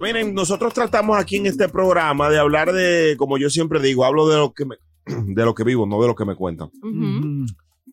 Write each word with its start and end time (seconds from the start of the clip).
Miren, 0.00 0.32
nosotros 0.34 0.72
tratamos 0.72 1.18
aquí 1.18 1.36
en 1.36 1.46
este 1.46 1.68
programa 1.68 2.30
de 2.30 2.38
hablar 2.38 2.72
de, 2.72 3.16
como 3.18 3.36
yo 3.36 3.50
siempre 3.50 3.80
digo, 3.80 4.04
hablo 4.04 4.28
de 4.28 4.38
lo 4.38 4.52
que 4.52 4.64
me, 4.64 4.76
de 5.06 5.44
lo 5.44 5.54
que 5.54 5.64
vivo, 5.64 5.86
no 5.86 6.00
de 6.00 6.08
lo 6.08 6.14
que 6.14 6.24
me 6.24 6.34
cuentan. 6.34 6.70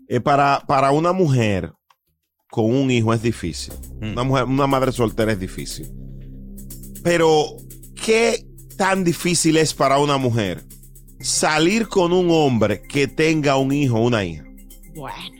Eh, 0.08 0.22
para, 0.22 0.64
para 0.66 0.92
una 0.92 1.12
mujer 1.12 1.74
con 2.50 2.66
un 2.66 2.90
hijo 2.92 3.14
es 3.14 3.22
difícil. 3.22 3.74
Una 4.02 4.24
mujer, 4.24 4.46
una 4.46 4.68
madre 4.68 4.94
soltera 4.94 5.34
es 5.34 5.40
difícil. 5.40 5.88
Pero, 7.04 7.58
¿qué 8.06 8.46
tan 8.78 9.04
difícil 9.04 9.58
es 9.58 9.74
para 9.74 9.98
una 9.98 10.18
mujer 10.18 10.64
salir 11.20 11.88
con 11.88 12.14
un 12.14 12.30
hombre 12.32 12.82
que 12.82 13.08
tenga 13.08 13.58
un 13.58 13.74
hijo 13.74 13.98
o 13.98 14.06
una 14.08 14.24
hija? 14.24 14.46
Bueno. 14.96 15.38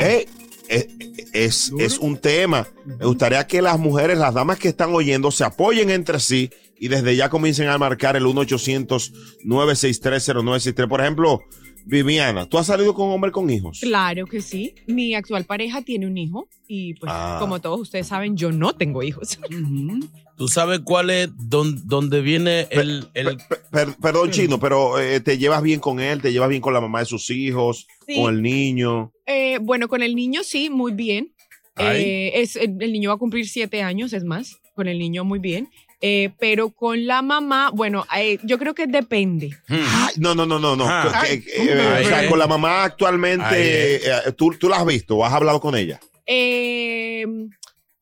Eh, 0.00 0.26
eh, 0.68 1.07
es, 1.32 1.72
es 1.78 1.98
un 1.98 2.18
tema. 2.18 2.66
Me 2.84 3.06
gustaría 3.06 3.46
que 3.46 3.62
las 3.62 3.78
mujeres, 3.78 4.18
las 4.18 4.34
damas 4.34 4.58
que 4.58 4.68
están 4.68 4.92
oyendo, 4.94 5.30
se 5.30 5.44
apoyen 5.44 5.88
entre 5.90 6.20
sí 6.20 6.50
y 6.78 6.88
desde 6.88 7.16
ya 7.16 7.28
comiencen 7.28 7.68
a 7.68 7.76
marcar 7.78 8.16
el 8.16 8.24
1-800-963-0963. 8.24 10.88
Por 10.88 11.00
ejemplo, 11.00 11.42
Viviana, 11.88 12.44
¿tú 12.46 12.58
has 12.58 12.66
salido 12.66 12.92
con 12.94 13.06
un 13.08 13.14
hombre 13.14 13.32
con 13.32 13.48
hijos? 13.48 13.80
Claro 13.80 14.26
que 14.26 14.42
sí. 14.42 14.74
Mi 14.86 15.14
actual 15.14 15.44
pareja 15.44 15.80
tiene 15.80 16.06
un 16.06 16.18
hijo 16.18 16.46
y 16.66 16.92
pues 16.94 17.10
Ah. 17.14 17.38
como 17.40 17.60
todos 17.60 17.80
ustedes 17.80 18.06
saben, 18.06 18.36
yo 18.36 18.52
no 18.52 18.74
tengo 18.74 19.02
hijos. 19.02 19.38
¿Tú 20.36 20.46
sabes 20.48 20.80
cuál 20.84 21.10
es 21.10 21.30
don- 21.36 21.88
donde 21.88 22.20
viene 22.20 22.68
el... 22.70 23.08
el- 23.14 23.38
Per- 23.70 23.96
perdón, 24.00 24.30
chino, 24.30 24.60
pero 24.60 24.98
eh, 25.00 25.20
te 25.20 25.38
llevas 25.38 25.62
bien 25.62 25.80
con 25.80 25.98
él, 25.98 26.20
te 26.22 26.30
llevas 26.30 26.48
bien 26.50 26.60
con 26.62 26.74
la 26.74 26.80
mamá 26.80 27.00
de 27.00 27.06
sus 27.06 27.30
hijos, 27.30 27.86
Sí. 28.06 28.16
con 28.16 28.34
el 28.34 28.42
niño. 28.42 29.10
Eh, 29.26 29.58
bueno, 29.60 29.88
con 29.88 30.02
el 30.02 30.14
niño 30.14 30.42
sí, 30.44 30.68
muy 30.70 30.92
bien. 30.92 31.32
Eh, 31.78 32.32
es, 32.34 32.56
el, 32.56 32.76
el 32.80 32.92
niño 32.92 33.10
va 33.10 33.14
a 33.14 33.18
cumplir 33.18 33.48
siete 33.48 33.82
años, 33.82 34.12
es 34.12 34.24
más. 34.24 34.58
Con 34.74 34.88
el 34.88 34.98
niño 34.98 35.24
muy 35.24 35.38
bien. 35.38 35.68
Eh, 36.00 36.30
pero 36.38 36.70
con 36.70 37.06
la 37.06 37.22
mamá, 37.22 37.70
bueno, 37.72 38.06
eh, 38.16 38.38
yo 38.44 38.56
creo 38.58 38.72
que 38.74 38.86
depende. 38.86 39.56
Ay, 39.68 40.14
no, 40.18 40.34
no, 40.34 40.46
no, 40.46 40.58
no, 40.58 40.76
no. 40.76 40.84
Ah. 40.88 41.24
Eh, 41.28 41.42
Ay. 41.58 42.04
o 42.04 42.08
sea, 42.08 42.28
con 42.28 42.38
la 42.38 42.46
mamá 42.46 42.84
actualmente, 42.84 43.44
Ay. 43.46 43.62
eh, 43.62 44.00
eh, 44.26 44.32
¿tú, 44.36 44.50
¿tú 44.58 44.68
la 44.68 44.76
has 44.76 44.86
visto 44.86 45.16
o 45.16 45.24
has 45.24 45.32
hablado 45.32 45.60
con 45.60 45.74
ella? 45.74 45.98
Eh, 46.26 47.26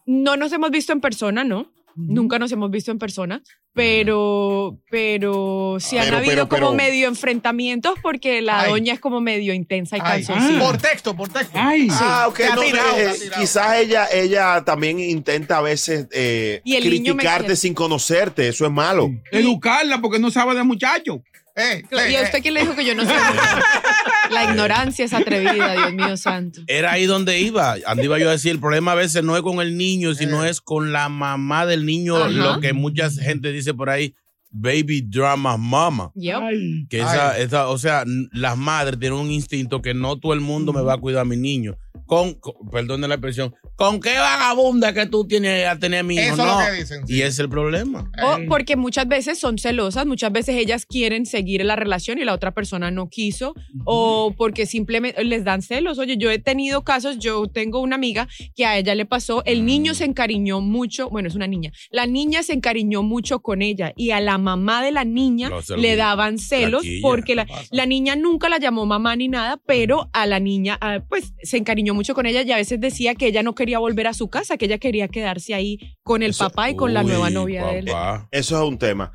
no 0.05 0.37
nos 0.37 0.53
hemos 0.53 0.71
visto 0.71 0.93
en 0.93 1.01
persona, 1.01 1.43
¿no? 1.43 1.73
Nunca 1.97 2.39
nos 2.39 2.53
hemos 2.53 2.71
visto 2.71 2.91
en 2.91 2.99
persona, 2.99 3.43
pero, 3.73 4.79
pero 4.91 5.79
sí 5.81 5.97
han 5.97 6.05
Pero, 6.05 6.17
habido 6.19 6.33
pero, 6.35 6.49
como 6.49 6.61
pero- 6.61 6.73
medio 6.75 7.09
enfrentamientos 7.09 7.95
porque 8.03 8.43
la 8.43 8.61
Ay. 8.61 8.71
doña 8.71 8.93
es 8.95 9.01
como 9.01 9.21
medio 9.21 9.55
intensa 9.55 9.97
y 9.97 10.01
Ay, 10.03 10.25
cansoncita. 10.25 10.61
Por 10.65 10.77
texto, 10.79 11.17
por 11.17 11.29
texto. 11.29 11.59
Ah, 11.59 12.27
ok. 12.29 12.37
Te 12.37 12.45
ha 12.47 12.55
no, 12.55 12.61
tirado, 12.63 12.97
eh, 12.97 13.03
te 13.05 13.09
ha 13.09 13.15
tirado. 13.15 13.41
quizás 13.41 13.77
ella, 13.79 14.07
ella 14.13 14.63
también 14.65 15.01
intenta 15.01 15.59
a 15.59 15.63
veces 15.63 16.07
eh, 16.13 16.61
Y 16.65 16.79
criticarte 16.81 17.57
sin 17.57 17.73
conocerte. 17.75 18.49
Eso 18.49 18.67
es 18.67 18.73
malo. 18.73 19.11
Educarla 19.33 20.01
porque 20.01 20.19
no 20.19 20.31
sabe 20.31 20.55
de 20.55 20.63
muchacho. 20.65 21.23
Eh, 21.55 21.83
¿Y 21.91 21.95
eh, 22.13 22.19
a 22.19 22.23
usted 22.25 22.43
quién 22.43 22.53
le 22.53 22.61
dijo 22.61 22.75
que 22.77 22.85
yo 22.85 22.95
no 22.95 23.05
sé? 23.07 23.15
La 24.33 24.45
ignorancia 24.45 25.05
es 25.05 25.13
atrevida, 25.13 25.73
Dios 25.73 25.93
mío 25.93 26.17
santo. 26.17 26.61
Era 26.67 26.93
ahí 26.93 27.07
donde 27.07 27.41
iba. 27.41 27.77
Ando 27.87 28.05
iba 28.05 28.19
yo 28.19 28.29
a 28.29 28.33
decir, 28.33 28.53
el 28.53 28.61
problema 28.61 28.93
a 28.93 28.97
veces 28.97 29.23
no 29.23 29.37
es 29.37 29.43
con 29.43 29.61
el 29.61 29.77
niño, 29.77 30.15
sino 30.15 30.45
es 30.45 30.61
con 30.61 30.93
la 30.93 31.09
mamá 31.09 31.67
del 31.67 31.87
niño, 31.87 32.17
Ajá. 32.17 32.29
lo 32.29 32.61
que 32.61 32.73
mucha 32.73 33.11
gente 33.11 33.53
dice 33.53 33.75
por 33.75 33.91
ahí, 33.91 34.15
baby 34.51 35.03
drama 35.03 35.57
mama. 35.57 36.11
Yep. 36.15 36.89
Que 36.89 37.01
esa, 37.01 37.39
esa, 37.39 37.69
o 37.69 37.79
sea, 37.79 38.05
las 38.33 38.57
madres 38.57 38.99
tienen 38.99 39.19
un 39.19 39.31
instinto 39.31 39.83
que 39.83 39.95
no 39.95 40.19
todo 40.19 40.33
el 40.33 40.41
mundo 40.41 40.73
me 40.73 40.83
va 40.83 40.95
a 40.95 40.99
cuidar 40.99 41.23
a 41.23 41.25
mi 41.25 41.37
niño. 41.37 41.77
Con, 42.07 42.35
con- 42.35 42.55
perdone 42.71 43.09
la 43.09 43.15
expresión, 43.15 43.55
¿con 43.77 44.01
qué 44.01 44.19
vagabunda 44.19 44.93
que 44.93 45.07
tú 45.07 45.27
tienes 45.27 45.67
a 45.67 45.79
tener 45.79 46.01
a 46.01 46.03
mi 46.03 46.17
hijo? 46.17 46.35
Eso 46.35 46.43
es 46.43 46.49
no. 46.49 46.61
lo 46.61 46.67
que 46.67 46.73
dicen, 46.73 47.07
sí. 47.07 47.15
Y 47.15 47.23
es 47.23 47.39
el 47.39 47.49
problema. 47.49 48.11
O 48.23 48.39
porque 48.49 48.77
muchas 48.77 49.09
veces 49.09 49.39
son 49.39 49.59
celosas, 49.59 50.07
muchas 50.07 50.33
veces 50.33 50.57
ellas 50.57 50.87
quieren 50.87 51.27
seguir 51.27 51.65
la 51.65 51.77
relación 51.77 52.19
y 52.19 52.25
la 52.25 52.35
otra 52.35 52.53
persona 52.53 52.91
no 52.91 53.09
quiso, 53.09 53.55
o 53.85 54.35
porque 54.37 54.67
simplemente 54.67 55.25
les 55.25 55.45
dan 55.45 55.63
celos. 55.63 55.99
Oye, 55.99 56.17
yo 56.19 56.31
he 56.31 56.39
tenido 56.39 56.85
casos, 56.85 57.19
yo 57.19 57.47
tengo 57.47 57.81
una 57.81 57.97
amiga 57.97 58.29
que 58.55 58.67
a 58.67 58.77
ella 58.77 58.95
le 58.95 59.07
pasó, 59.07 59.43
el 59.45 59.65
niño 59.65 59.95
se 59.95 60.05
encariñó 60.05 60.61
mucho, 60.61 61.09
bueno, 61.09 61.29
es 61.29 61.35
una 61.35 61.47
niña, 61.47 61.73
la 61.91 62.07
niña 62.07 62.43
se 62.43 62.53
encariñó 62.53 63.03
mucho 63.03 63.41
con 63.41 63.63
ella 63.63 63.93
y 63.97 64.11
a 64.11 64.21
la 64.21 64.39
mamá 64.39 64.83
de 64.83 64.93
la 64.93 65.05
niña 65.05 65.51
le 65.77 65.97
daban 65.97 66.39
celos 66.39 66.85
porque 67.03 67.35
la, 67.35 67.47
la 67.71 67.87
niña 67.87 68.17
nunca 68.17 68.49
la 68.49 68.59
llamó 68.59 68.87
mamá 68.87 69.17
ni 69.17 69.29
nada, 69.29 69.61
pero 69.67 70.11
a 70.13 70.27
la 70.27 70.41
niña, 70.41 70.79
ah, 70.81 71.01
pues 71.09 71.35
se 71.43 71.57
encariñó 71.57 71.86
mucho 71.95 72.15
con 72.15 72.27
ella 72.27 72.43
y 72.43 72.53
a 72.53 72.57
veces 72.57 72.81
decía 72.81 73.15
que 73.15 73.27
ella 73.27 73.43
no 73.43 73.55
quería 73.55 73.79
volver 73.79 74.07
a 74.07 74.15
su 74.15 74.29
casa, 74.29 74.57
que 74.57 74.67
ella 74.67 74.79
quería 74.79 75.09
quedarse 75.09 75.55
ahí 75.55 75.79
con 76.03 76.23
el 76.23 76.31
Eso- 76.31 76.45
papá 76.49 76.71
y 76.71 76.77
con 76.77 76.95
la 76.95 77.03
nueva 77.03 77.31
novia 77.31 77.65
de 77.67 77.79
él. 77.81 77.89
Eso 78.31 78.63
es 78.63 78.69
un 78.69 78.79
tema. 78.79 79.13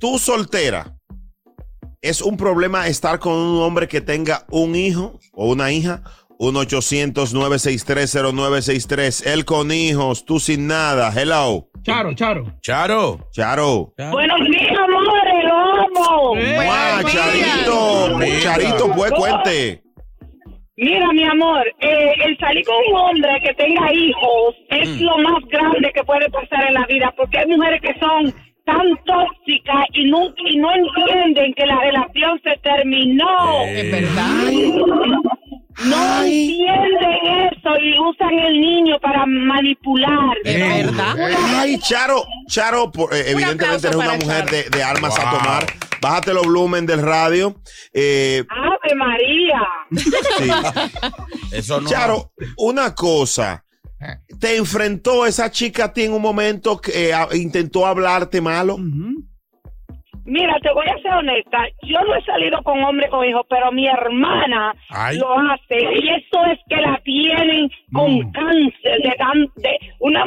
Tú 0.00 0.18
soltera, 0.18 0.96
¿es 2.02 2.20
un 2.22 2.36
problema 2.36 2.86
estar 2.88 3.18
con 3.18 3.32
un 3.34 3.62
hombre 3.62 3.88
que 3.88 4.00
tenga 4.00 4.44
un 4.50 4.74
hijo 4.76 5.18
o 5.32 5.48
una 5.50 5.70
hija? 5.72 6.02
1-800-963-0963. 6.38 9.26
Él 9.26 9.44
con 9.44 9.70
hijos, 9.72 10.24
tú 10.24 10.38
sin 10.40 10.66
nada. 10.66 11.12
Hello. 11.14 11.68
Charo, 11.82 12.14
charo. 12.14 12.44
Charo. 12.60 13.20
Charo. 13.32 13.92
Charo. 13.96 14.12
Buenos 14.12 14.40
días, 14.50 14.72
amores, 14.78 15.44
lo 15.44 15.54
amo. 15.54 16.34
Mua, 16.34 17.02
Buenos 17.02 17.12
Charito. 17.12 18.18
Charito, 18.42 18.92
pues 18.94 19.12
cuente. 19.12 19.82
Mira, 20.78 21.10
mi 21.12 21.24
amor, 21.24 21.64
eh, 21.80 22.12
el 22.26 22.36
salir 22.38 22.62
con 22.66 22.76
un 22.90 22.96
hombre 22.98 23.40
que 23.42 23.54
tenga 23.54 23.90
hijos 23.94 24.54
es 24.68 24.88
Mm. 24.90 25.04
lo 25.04 25.18
más 25.18 25.42
grande 25.50 25.90
que 25.94 26.04
puede 26.04 26.28
pasar 26.30 26.66
en 26.68 26.74
la 26.74 26.84
vida, 26.86 27.12
porque 27.16 27.38
hay 27.38 27.46
mujeres 27.46 27.80
que 27.80 27.98
son 27.98 28.34
tan 28.66 28.82
tóxicas 29.06 29.86
y 29.94 30.04
no, 30.10 30.26
y 30.36 30.56
no 30.58 30.68
entienden 30.74 31.54
que 31.54 31.64
la 31.66 31.80
relación 31.80 32.38
se 32.44 32.56
terminó. 32.62 33.62
Es 33.68 33.90
verdad. 33.90 34.44
No 35.84 36.22
entienden 36.22 37.18
eso 37.52 37.78
y 37.80 37.98
usan 37.98 38.38
el 38.38 38.60
niño 38.60 38.98
para 39.00 39.24
manipular. 39.26 40.36
Es 40.44 40.84
verdad. 40.84 41.14
Ay, 41.58 41.78
Charo, 41.78 42.24
Charo, 42.48 42.90
por- 42.90 43.14
eh, 43.14 43.24
evidentemente 43.30 43.88
aplauso 43.88 44.02
eres 44.12 44.24
una 44.24 44.26
mujer 44.26 44.50
de, 44.50 44.76
de 44.76 44.82
armas 44.82 45.18
a 45.18 45.30
tomar. 45.30 45.64
Bájate 46.00 46.34
los 46.34 46.44
volumen 46.44 46.86
del 46.86 47.02
radio. 47.02 47.54
Eh, 47.92 48.44
Ave 48.48 48.94
María. 48.94 49.60
sí. 49.90 50.50
Eso 51.56 51.80
no. 51.80 51.88
Charo, 51.88 52.32
una 52.58 52.94
cosa. 52.94 53.62
¿Te 54.40 54.56
enfrentó 54.56 55.24
esa 55.24 55.50
chica 55.50 55.86
a 55.86 55.92
ti 55.92 56.02
en 56.04 56.12
un 56.12 56.20
momento 56.22 56.78
que 56.80 57.10
eh, 57.10 57.14
intentó 57.34 57.86
hablarte 57.86 58.40
malo? 58.42 58.76
Mira, 60.24 60.54
te 60.60 60.72
voy 60.74 60.86
a 60.86 61.00
ser 61.02 61.12
honesta. 61.12 61.58
Yo 61.84 61.98
no 62.02 62.14
he 62.16 62.24
salido 62.24 62.60
con 62.64 62.82
hombre 62.82 63.08
con 63.08 63.24
hijos, 63.24 63.46
pero 63.48 63.70
mi 63.72 63.86
hermana 63.86 64.74
Ay. 64.90 65.18
lo 65.18 65.32
hace. 65.38 65.76
Y 65.78 66.08
esto 66.10 66.38
es 66.52 66.58
que 66.68 66.76
la 66.82 67.00
tienen 67.04 67.70
con 67.92 68.32
cáncer 68.32 69.00
de, 69.02 69.14
tan- 69.16 69.52
de 69.56 69.78
una 70.00 70.24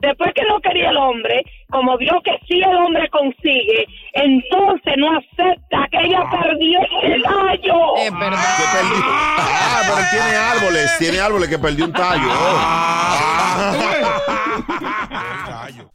Después 0.00 0.32
que 0.34 0.42
no 0.44 0.60
quería 0.60 0.90
el 0.90 0.96
hombre, 0.96 1.44
como 1.70 1.96
vio 1.98 2.20
que 2.22 2.38
sí 2.46 2.60
el 2.60 2.76
hombre 2.76 3.08
consigue, 3.10 3.86
entonces 4.12 4.94
no 4.96 5.18
acepta 5.18 5.88
que 5.90 5.98
ella 6.06 6.24
perdió 6.30 6.80
el 7.02 7.22
gallo. 7.22 7.96
Es 7.96 8.12
verdad. 8.18 8.56
Que 8.56 8.64
perdió. 8.78 9.04
Ah, 9.04 9.82
pero 9.86 9.98
él 9.98 10.06
tiene 10.10 10.36
árboles, 10.36 10.98
tiene 10.98 11.20
árboles 11.20 11.48
que 11.48 11.58
perdió 11.58 11.84
un 11.84 11.92
tallo. 11.92 12.28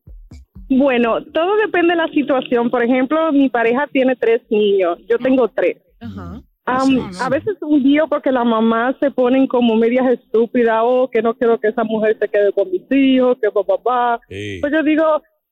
Bueno, 0.70 1.24
todo 1.26 1.56
depende 1.58 1.94
de 1.94 1.98
la 1.98 2.08
situación. 2.08 2.70
Por 2.70 2.84
ejemplo, 2.84 3.32
mi 3.32 3.50
pareja 3.50 3.88
tiene 3.92 4.16
tres 4.16 4.42
niños, 4.50 5.00
yo 5.10 5.18
tengo 5.18 5.48
tres. 5.48 5.78
Ajá. 6.00 6.42
Am, 6.66 7.12
a 7.20 7.30
veces 7.30 7.58
un 7.62 7.84
lío 7.84 8.08
porque 8.08 8.32
las 8.32 8.46
mamás 8.46 8.96
se 9.02 9.12
ponen 9.12 9.48
como 9.48 9.76
medias 9.76 10.14
estúpidas 10.14 10.82
o 10.84 11.10
que 11.10 11.22
no 11.22 11.34
quiero 11.34 11.60
que 11.60 11.68
esa 11.68 11.84
mujer 11.84 12.18
se 12.20 12.30
quede 12.30 12.54
con 12.54 12.72
mis 12.72 12.90
hijos, 12.90 13.38
que 13.42 13.52
papá, 13.52 13.78
papá. 13.78 14.22
Sí. 14.30 14.60
Pues 14.62 14.72
yo 14.72 14.82
digo, 14.82 15.04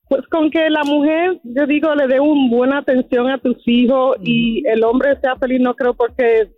pues 0.07 0.25
con 0.27 0.49
que 0.49 0.69
la 0.69 0.83
mujer, 0.85 1.39
yo 1.43 1.65
digo, 1.67 1.93
le 1.95 2.07
dé 2.07 2.19
una 2.19 2.49
buena 2.49 2.77
atención 2.77 3.29
a 3.29 3.37
tus 3.39 3.57
hijos 3.65 4.17
y 4.23 4.63
el 4.67 4.83
hombre 4.85 5.17
sea 5.19 5.35
feliz, 5.35 5.59
no 5.59 5.75
creo 5.75 5.93
porque 5.93 6.49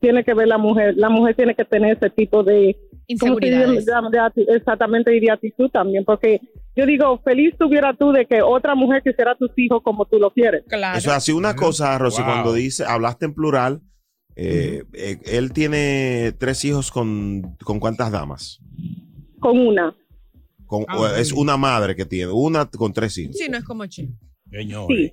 tiene 0.00 0.24
que 0.24 0.34
ver 0.34 0.48
la 0.48 0.58
mujer. 0.58 0.94
La 0.96 1.10
mujer 1.10 1.34
tiene 1.34 1.54
que 1.54 1.64
tener 1.64 1.96
ese 1.96 2.10
tipo 2.10 2.42
de... 2.42 2.76
¿cómo 3.18 3.36
te 3.36 3.46
diría? 3.46 3.66
Inseguridades. 3.66 3.86
De- 3.86 3.92
de 4.10 4.18
ati- 4.18 4.56
exactamente, 4.56 5.16
y 5.16 5.20
de 5.20 5.30
actitud 5.30 5.70
también, 5.70 6.04
porque 6.04 6.40
yo 6.76 6.86
digo, 6.86 7.18
feliz 7.24 7.54
tuviera 7.58 7.94
tú 7.94 8.12
de 8.12 8.26
que 8.26 8.42
otra 8.42 8.74
mujer 8.74 9.02
quisiera 9.02 9.32
a 9.32 9.36
tus 9.36 9.50
hijos 9.56 9.82
como 9.82 10.04
tú 10.06 10.18
lo 10.18 10.30
quieres. 10.30 10.64
Claro. 10.68 10.98
Eso 10.98 11.12
así 11.12 11.32
una 11.32 11.56
cosa, 11.56 11.96
Rosy, 11.98 12.22
Wow. 12.22 12.30
cuando 12.30 12.52
dice, 12.52 12.84
hablaste 12.84 13.26
en 13.26 13.34
plural, 13.34 13.80
eh, 14.36 14.84
eh, 14.92 15.18
él 15.24 15.52
tiene 15.52 16.32
tres 16.38 16.64
hijos 16.64 16.90
con, 16.92 17.56
con 17.64 17.80
cuántas 17.80 18.10
damas? 18.12 18.60
Con 19.40 19.58
una. 19.58 19.94
Con, 20.66 20.84
Ah, 20.86 21.14
es 21.18 21.32
una 21.32 21.56
madre 21.56 21.96
que 21.96 22.04
tiene, 22.04 22.30
una 22.30 22.66
con 22.66 22.92
tres 22.92 23.16
hijos. 23.18 23.36
Sí, 23.36 23.48
no 23.50 23.56
es 23.58 23.64
como 23.64 23.86
chino. 23.86 24.12
Señores. 24.50 25.12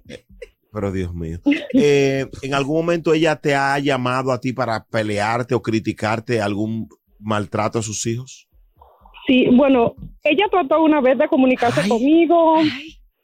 Pero 0.71 0.91
Dios 0.91 1.13
mío. 1.15 1.39
Eh, 1.73 2.27
¿En 2.41 2.53
algún 2.53 2.75
momento 2.75 3.13
ella 3.13 3.37
te 3.37 3.55
ha 3.55 3.79
llamado 3.79 4.31
a 4.33 4.39
ti 4.41 4.51
para 4.51 4.83
pelearte 4.85 5.55
o 5.55 5.61
criticarte 5.61 6.41
algún 6.41 6.89
maltrato 7.25 7.79
a 7.79 7.81
sus 7.81 8.05
hijos? 8.05 8.47
Sí, 9.27 9.47
bueno, 9.51 9.95
ella 10.23 10.45
trató 10.51 10.81
una 10.83 11.01
vez 11.01 11.17
de 11.17 11.27
comunicarse 11.27 11.81
Ay. 11.81 11.89
conmigo, 11.89 12.57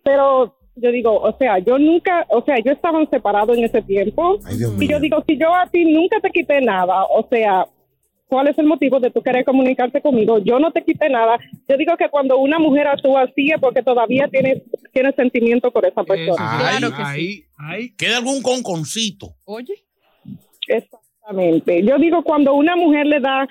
pero 0.03 0.57
yo 0.75 0.91
digo, 0.91 1.21
o 1.21 1.37
sea, 1.37 1.59
yo 1.59 1.77
nunca, 1.77 2.25
o 2.29 2.43
sea, 2.43 2.55
yo 2.65 2.71
estaban 2.71 3.07
separados 3.09 3.55
en 3.57 3.65
ese 3.65 3.81
tiempo. 3.83 4.39
Ay, 4.45 4.57
Dios 4.57 4.73
Y 4.73 4.77
mío. 4.77 4.89
yo 4.91 4.99
digo, 4.99 5.23
si 5.27 5.37
yo 5.37 5.53
a 5.53 5.67
ti 5.67 5.85
nunca 5.85 6.19
te 6.19 6.31
quité 6.31 6.59
nada, 6.61 7.03
o 7.03 7.27
sea, 7.29 7.67
¿cuál 8.27 8.47
es 8.47 8.57
el 8.57 8.65
motivo 8.65 8.99
de 8.99 9.11
tú 9.11 9.21
querer 9.21 9.45
comunicarte 9.45 10.01
conmigo? 10.01 10.39
Yo 10.39 10.57
no 10.57 10.71
te 10.71 10.83
quité 10.83 11.07
nada. 11.09 11.37
Yo 11.69 11.77
digo 11.77 11.95
que 11.97 12.09
cuando 12.09 12.37
una 12.39 12.57
mujer 12.57 12.87
actúa 12.87 13.21
así 13.23 13.51
es 13.51 13.59
porque 13.59 13.83
todavía 13.83 14.27
tiene, 14.29 14.63
tiene 14.91 15.11
sentimiento 15.11 15.69
por 15.69 15.85
esa 15.85 16.03
persona. 16.03 16.37
Ay, 16.39 16.77
Claro 16.79 16.95
que 16.97 17.03
ay, 17.03 17.43
ay. 17.59 17.93
¿Queda 17.95 18.17
algún 18.17 18.41
conconcito? 18.41 19.35
Oye. 19.45 19.75
Exactamente. 20.67 21.83
Yo 21.85 21.97
digo, 21.99 22.23
cuando 22.23 22.53
una 22.55 22.75
mujer 22.75 23.05
le 23.05 23.19
da 23.19 23.47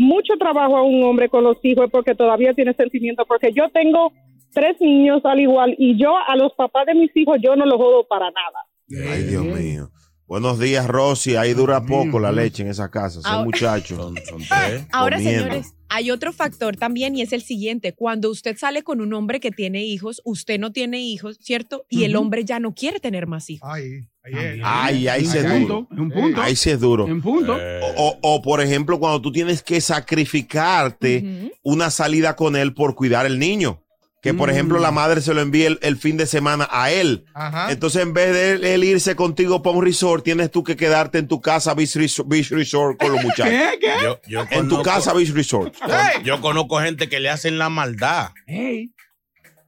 mucho 0.00 0.32
trabajo 0.38 0.78
a 0.78 0.82
un 0.82 1.04
hombre 1.04 1.28
con 1.28 1.44
los 1.44 1.58
hijos 1.62 1.90
porque 1.92 2.14
todavía 2.14 2.54
tiene 2.54 2.72
sentimiento, 2.72 3.26
porque 3.26 3.52
yo 3.52 3.68
tengo 3.68 4.12
tres 4.50 4.80
niños 4.80 5.20
al 5.24 5.40
igual 5.40 5.74
y 5.78 5.98
yo 6.02 6.14
a 6.16 6.36
los 6.36 6.54
papás 6.54 6.86
de 6.86 6.94
mis 6.94 7.14
hijos 7.14 7.38
yo 7.42 7.54
no 7.54 7.66
los 7.66 7.76
jodo 7.76 8.06
para 8.08 8.30
nada. 8.30 9.12
Ay, 9.12 9.24
Dios 9.24 9.44
mío. 9.44 9.90
Buenos 10.30 10.60
días, 10.60 10.86
Rosy. 10.86 11.34
Ahí 11.34 11.54
dura 11.54 11.84
poco 11.84 12.20
la 12.20 12.30
leche 12.30 12.62
en 12.62 12.68
esa 12.68 12.88
casa. 12.88 13.20
Son 13.20 13.26
Ahora- 13.32 13.44
muchachos. 13.46 13.98
Son, 13.98 14.14
son 14.24 14.38
tres. 14.48 14.86
Ahora, 14.92 15.16
Comiendo. 15.16 15.42
señores, 15.42 15.74
hay 15.88 16.12
otro 16.12 16.32
factor 16.32 16.76
también 16.76 17.16
y 17.16 17.22
es 17.22 17.32
el 17.32 17.42
siguiente. 17.42 17.94
Cuando 17.94 18.30
usted 18.30 18.56
sale 18.56 18.84
con 18.84 19.00
un 19.00 19.12
hombre 19.12 19.40
que 19.40 19.50
tiene 19.50 19.82
hijos, 19.84 20.22
usted 20.24 20.60
no 20.60 20.70
tiene 20.70 21.00
hijos, 21.00 21.36
¿cierto? 21.42 21.84
Y 21.88 22.04
el 22.04 22.14
hombre 22.14 22.44
ya 22.44 22.60
no 22.60 22.74
quiere 22.74 23.00
tener 23.00 23.26
más 23.26 23.50
hijos. 23.50 23.68
Ay, 23.68 24.06
ay, 24.22 24.60
Ay, 24.62 25.08
ahí 25.08 25.08
Hay 25.08 25.26
sí 25.26 25.36
es 25.38 25.44
un 25.46 25.62
duro. 25.62 25.86
punto, 25.88 26.02
un 26.02 26.10
punto. 26.12 26.40
Ahí 26.40 26.54
sí 26.54 26.70
es 26.70 26.78
duro. 26.78 27.08
En 27.08 27.20
punto. 27.20 27.58
O, 27.96 28.18
o, 28.22 28.40
por 28.40 28.60
ejemplo, 28.60 29.00
cuando 29.00 29.20
tú 29.20 29.32
tienes 29.32 29.64
que 29.64 29.80
sacrificarte 29.80 31.50
una 31.64 31.90
salida 31.90 32.36
con 32.36 32.54
él 32.54 32.72
por 32.72 32.94
cuidar 32.94 33.26
el 33.26 33.40
niño. 33.40 33.82
Que 34.22 34.34
por 34.34 34.50
ejemplo 34.50 34.78
la 34.78 34.90
madre 34.90 35.20
se 35.22 35.32
lo 35.32 35.40
envíe 35.40 35.64
el, 35.64 35.78
el 35.82 35.96
fin 35.96 36.16
de 36.16 36.26
semana 36.26 36.68
a 36.70 36.90
él. 36.90 37.24
Ajá. 37.34 37.72
Entonces 37.72 38.02
en 38.02 38.12
vez 38.12 38.32
de 38.34 38.50
él, 38.52 38.64
él 38.64 38.84
irse 38.84 39.16
contigo 39.16 39.62
para 39.62 39.76
un 39.76 39.84
resort, 39.84 40.22
tienes 40.24 40.50
tú 40.50 40.62
que 40.62 40.76
quedarte 40.76 41.18
en 41.18 41.26
tu 41.28 41.40
casa 41.40 41.72
Beach 41.74 41.94
Resort, 41.96 42.28
Beach 42.28 42.50
Resort 42.50 42.98
con 43.00 43.12
los 43.12 43.22
muchachos. 43.22 43.46
¿Qué? 43.48 43.78
¿Qué? 43.80 43.92
Yo, 44.02 44.20
yo 44.28 44.44
En 44.50 44.68
tu 44.68 44.82
casa 44.82 45.12
Beach 45.14 45.30
Resort. 45.30 45.74
Yo 46.24 46.40
conozco 46.40 46.80
gente 46.80 47.08
que 47.08 47.18
le 47.20 47.30
hacen 47.30 47.56
la 47.58 47.70
maldad. 47.70 48.30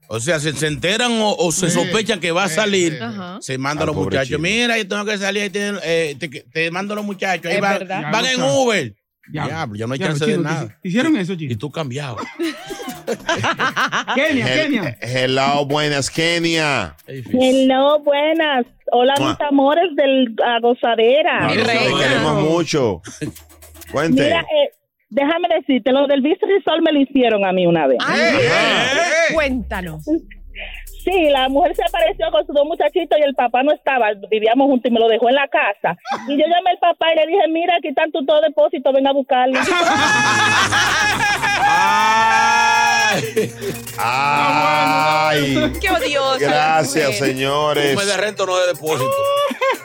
O 0.07 0.19
sea, 0.19 0.39
se, 0.39 0.53
se 0.53 0.67
enteran 0.67 1.11
o, 1.13 1.35
o 1.35 1.51
se 1.51 1.71
sospechan 1.71 2.19
que 2.19 2.31
va 2.31 2.43
a 2.43 2.49
salir. 2.49 3.01
Ajá. 3.01 3.37
Se 3.41 3.57
mandan 3.57 3.89
Al 3.89 3.95
los 3.95 4.03
muchachos. 4.05 4.39
Mira, 4.39 4.77
yo 4.77 4.87
tengo 4.87 5.05
que 5.05 5.17
salir. 5.17 5.43
ahí 5.43 5.49
tienen, 5.49 5.77
eh, 5.83 6.15
te, 6.19 6.27
te 6.29 6.69
mando 6.69 6.93
los 6.93 7.03
muchachos. 7.05 7.51
Ahí 7.51 7.59
van, 7.59 7.87
van 7.87 8.25
en. 8.25 8.41
Uber. 8.43 8.93
Ya. 9.31 9.45
Diablo, 9.47 9.75
ya 9.77 9.87
no 9.87 9.93
hay 9.93 9.99
Ya, 9.99 10.07
chance 10.07 10.25
de 10.25 10.33
te- 10.33 10.37
nada. 10.39 10.67
te 10.81 10.87
Hicieron 10.89 11.15
eso, 11.15 11.33
Y 11.33 11.37
chino. 11.37 11.57
tú 11.57 11.71
cambiado. 11.71 12.17
Kenia, 14.15 14.45
Hel- 14.47 14.71
Kenia. 14.71 14.97
Hello, 15.01 15.65
buenas, 15.65 16.09
Kenia. 16.09 16.95
Hello, 17.07 17.99
buenas. 17.99 18.65
Hola, 18.91 19.13
mis 19.19 19.41
amores 19.41 19.95
de 19.95 20.27
la 20.37 20.59
gozadera. 20.59 21.47
Mi 21.49 21.57
Te 21.57 21.63
queremos 21.63 22.41
mucho. 22.43 23.01
Cuente. 23.91 24.23
Mira, 24.23 24.41
eh, 24.41 24.71
déjame 25.09 25.47
decirte, 25.59 25.91
lo 25.91 26.07
del 26.07 26.21
Beach 26.21 26.39
Resort 26.41 26.81
me 26.83 26.91
lo 26.93 27.01
hicieron 27.01 27.43
a 27.45 27.51
mí 27.51 27.65
una 27.65 27.87
vez. 27.87 27.97
Ay, 28.05 28.19
¡Eh! 28.21 29.33
Cuéntanos. 29.33 30.03
Sí, 31.03 31.29
la 31.31 31.49
mujer 31.49 31.75
se 31.75 31.83
apareció 31.83 32.29
con 32.31 32.45
sus 32.45 32.55
dos 32.55 32.65
muchachitos 32.65 33.17
y 33.19 33.23
el 33.23 33.33
papá 33.35 33.61
no 33.63 33.73
estaba, 33.73 34.11
vivíamos 34.31 34.67
juntos 34.67 34.89
y 34.89 34.93
me 34.93 35.01
lo 35.01 35.09
dejó 35.09 35.27
en 35.27 35.35
la 35.35 35.47
casa. 35.49 35.97
Y 36.29 36.37
yo 36.37 36.45
llamé 36.45 36.69
al 36.71 36.77
papá 36.79 37.07
y 37.11 37.15
le 37.17 37.25
dije, 37.27 37.45
mira, 37.49 37.75
aquí 37.77 37.89
están 37.89 38.09
tus 38.11 38.25
dos 38.25 38.39
depósitos, 38.41 38.93
ven 38.93 39.05
a 39.07 39.11
buscarlo. 39.11 39.59
Ay. 43.09 43.51
Ay. 43.97 45.73
Qué 45.79 45.89
odioso. 45.89 46.39
Gracias, 46.39 47.21
Un 47.21 47.27
señores. 47.27 47.95
mes 47.95 48.07
de 48.07 48.17
rento 48.17 48.45
no 48.45 48.57
de 48.57 48.67
depósito. 48.67 49.11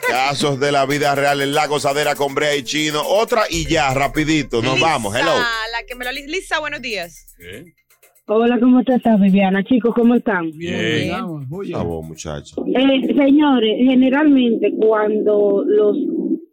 Casos 0.07 0.59
de 0.59 0.71
la 0.71 0.85
vida 0.85 1.13
real 1.15 1.41
en 1.41 1.53
la 1.53 1.67
gozadera 1.67 2.15
con 2.15 2.33
Brea 2.33 2.55
y 2.55 2.63
Chino. 2.63 3.01
Otra 3.05 3.43
y 3.49 3.67
ya, 3.67 3.93
rapidito. 3.93 4.61
Nos 4.61 4.79
vamos. 4.79 5.15
Hello. 5.15 5.31
La 5.35 5.83
que 5.87 5.95
me 5.95 6.05
lo 6.05 6.11
Lisa, 6.11 6.59
buenos 6.59 6.81
días. 6.81 7.35
Hola, 8.25 8.59
¿cómo 8.59 8.83
te 8.83 8.95
estás, 8.95 9.19
Viviana? 9.19 9.63
Chicos, 9.63 9.93
¿cómo 9.95 10.15
están? 10.15 10.51
Bien. 10.51 11.11
A 11.13 11.23
vos, 11.23 12.05
muchacho. 12.05 12.63
Eh, 12.67 13.13
señores, 13.15 13.75
generalmente 13.79 14.71
cuando 14.79 15.63
los 15.65 15.97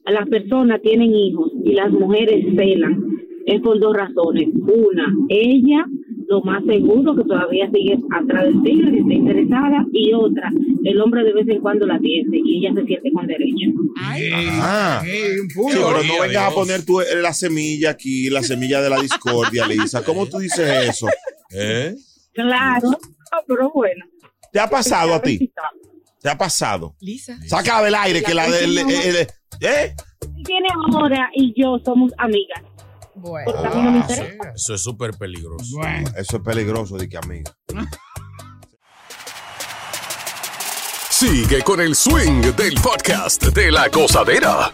las 0.07 0.29
personas 0.29 0.81
tienen 0.83 1.13
hijos 1.15 1.51
y 1.65 1.73
las 1.73 1.91
mujeres 1.91 2.45
celan, 2.57 3.03
es 3.45 3.61
por 3.61 3.79
dos 3.81 3.95
razones. 3.95 4.49
Una, 4.55 5.13
ella 5.29 5.85
lo 6.29 6.41
más 6.43 6.65
seguro 6.65 7.15
que 7.15 7.23
todavía 7.25 7.71
sigue 7.73 7.99
atrás 8.11 8.45
del 8.45 8.63
tigre, 8.63 8.91
que 8.93 8.99
está 8.99 9.13
interesada, 9.15 9.85
y 9.93 10.13
otra, 10.13 10.51
el 10.85 11.01
hombre 11.01 11.23
de 11.25 11.33
vez 11.33 11.49
en 11.49 11.61
cuando 11.61 11.87
la 11.87 11.99
tiende 11.99 12.39
y 12.45 12.59
ella 12.67 12.75
se 12.75 12.85
siente 12.87 13.11
con 13.13 13.27
derecho. 13.27 13.71
Ah. 13.99 15.03
Ey, 15.05 15.39
un 15.41 15.49
Sí, 15.51 15.57
pero 15.73 16.03
no 16.03 16.21
vengas 16.23 16.51
a 16.51 16.55
poner 16.55 16.85
tú 16.85 17.01
la 17.23 17.33
semilla 17.33 17.91
aquí, 17.91 18.29
la 18.31 18.43
semilla 18.43 18.81
de 18.81 18.91
la 18.91 19.01
discordia, 19.01 19.67
Lisa. 19.67 20.03
¿Cómo 20.05 20.27
tú 20.27 20.39
dices 20.39 20.89
eso? 20.89 21.07
¿Eh? 21.51 21.95
Claro, 22.33 22.91
ah, 23.33 23.43
pero 23.47 23.71
bueno. 23.73 24.05
¿Te 24.53 24.61
ha 24.61 24.69
pasado 24.69 25.15
a 25.15 25.23
ti? 25.23 25.51
¿Te 26.21 26.29
ha 26.31 26.37
pasado? 26.39 26.95
Lisa. 27.01 27.39
Saca 27.47 27.83
del 27.83 27.95
aire 27.95 28.23
que 28.23 28.35
la 28.35 28.49
del... 28.51 28.77
el- 28.79 28.91
el- 28.91 29.27
¿Eh? 29.61 29.95
Tiene 30.45 30.69
ahora 30.93 31.31
y 31.35 31.55
yo 31.61 31.79
somos 31.85 32.13
amigas. 32.19 32.63
Bueno. 33.17 33.51
Porque 33.51 33.67
a 33.67 33.71
mí 33.71 33.83
no 33.83 33.93
me 33.93 33.99
interesa. 33.99 34.53
Eso 34.55 34.75
es 34.75 34.83
súper 34.83 35.13
peligroso. 35.13 35.77
Bueno. 35.77 36.11
Eso 36.17 36.37
es 36.37 36.43
peligroso, 36.43 36.99
de 36.99 37.09
que 37.09 37.17
amiga. 37.17 37.51
Sigue 41.11 41.63
con 41.63 41.81
el 41.81 41.95
swing 41.95 42.43
del 42.55 42.75
podcast 42.75 43.43
de 43.43 43.73
la 43.73 43.89
gozadera. 43.89 44.71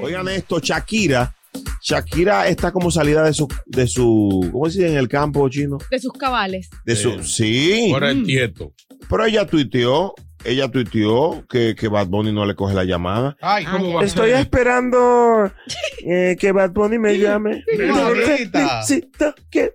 Oigan 0.00 0.28
esto, 0.28 0.60
Shakira. 0.60 1.34
Shakira 1.82 2.46
está 2.46 2.70
como 2.70 2.90
salida 2.92 3.24
de 3.24 3.34
su, 3.34 3.48
de 3.66 3.88
su, 3.88 4.48
¿cómo 4.52 4.70
se 4.70 4.78
dice 4.78 4.92
en 4.92 4.98
el 4.98 5.08
campo 5.08 5.48
chino? 5.48 5.78
De 5.90 5.98
sus 5.98 6.12
cabales. 6.12 6.70
De 6.84 6.94
su, 6.94 7.24
sí. 7.24 7.88
Fuera 7.90 8.10
el 8.10 8.24
tieto. 8.24 8.74
Pero 9.08 9.24
ella 9.24 9.44
tuiteó, 9.44 10.14
ella 10.44 10.68
tuiteó 10.68 11.44
que, 11.48 11.74
que 11.74 11.88
Bad 11.88 12.06
Bunny 12.08 12.32
no 12.32 12.44
le 12.46 12.54
coge 12.54 12.74
la 12.74 12.84
llamada. 12.84 13.36
Ay, 13.40 13.64
¿Cómo 13.64 13.94
va 13.94 14.02
a 14.02 14.04
Estoy 14.04 14.30
ser? 14.30 14.40
esperando 14.40 15.50
eh, 16.06 16.36
que 16.38 16.52
Bad 16.52 16.70
Bunny 16.72 16.98
me 16.98 17.18
llame. 17.18 17.64
Necesito 17.76 19.34
que- 19.50 19.74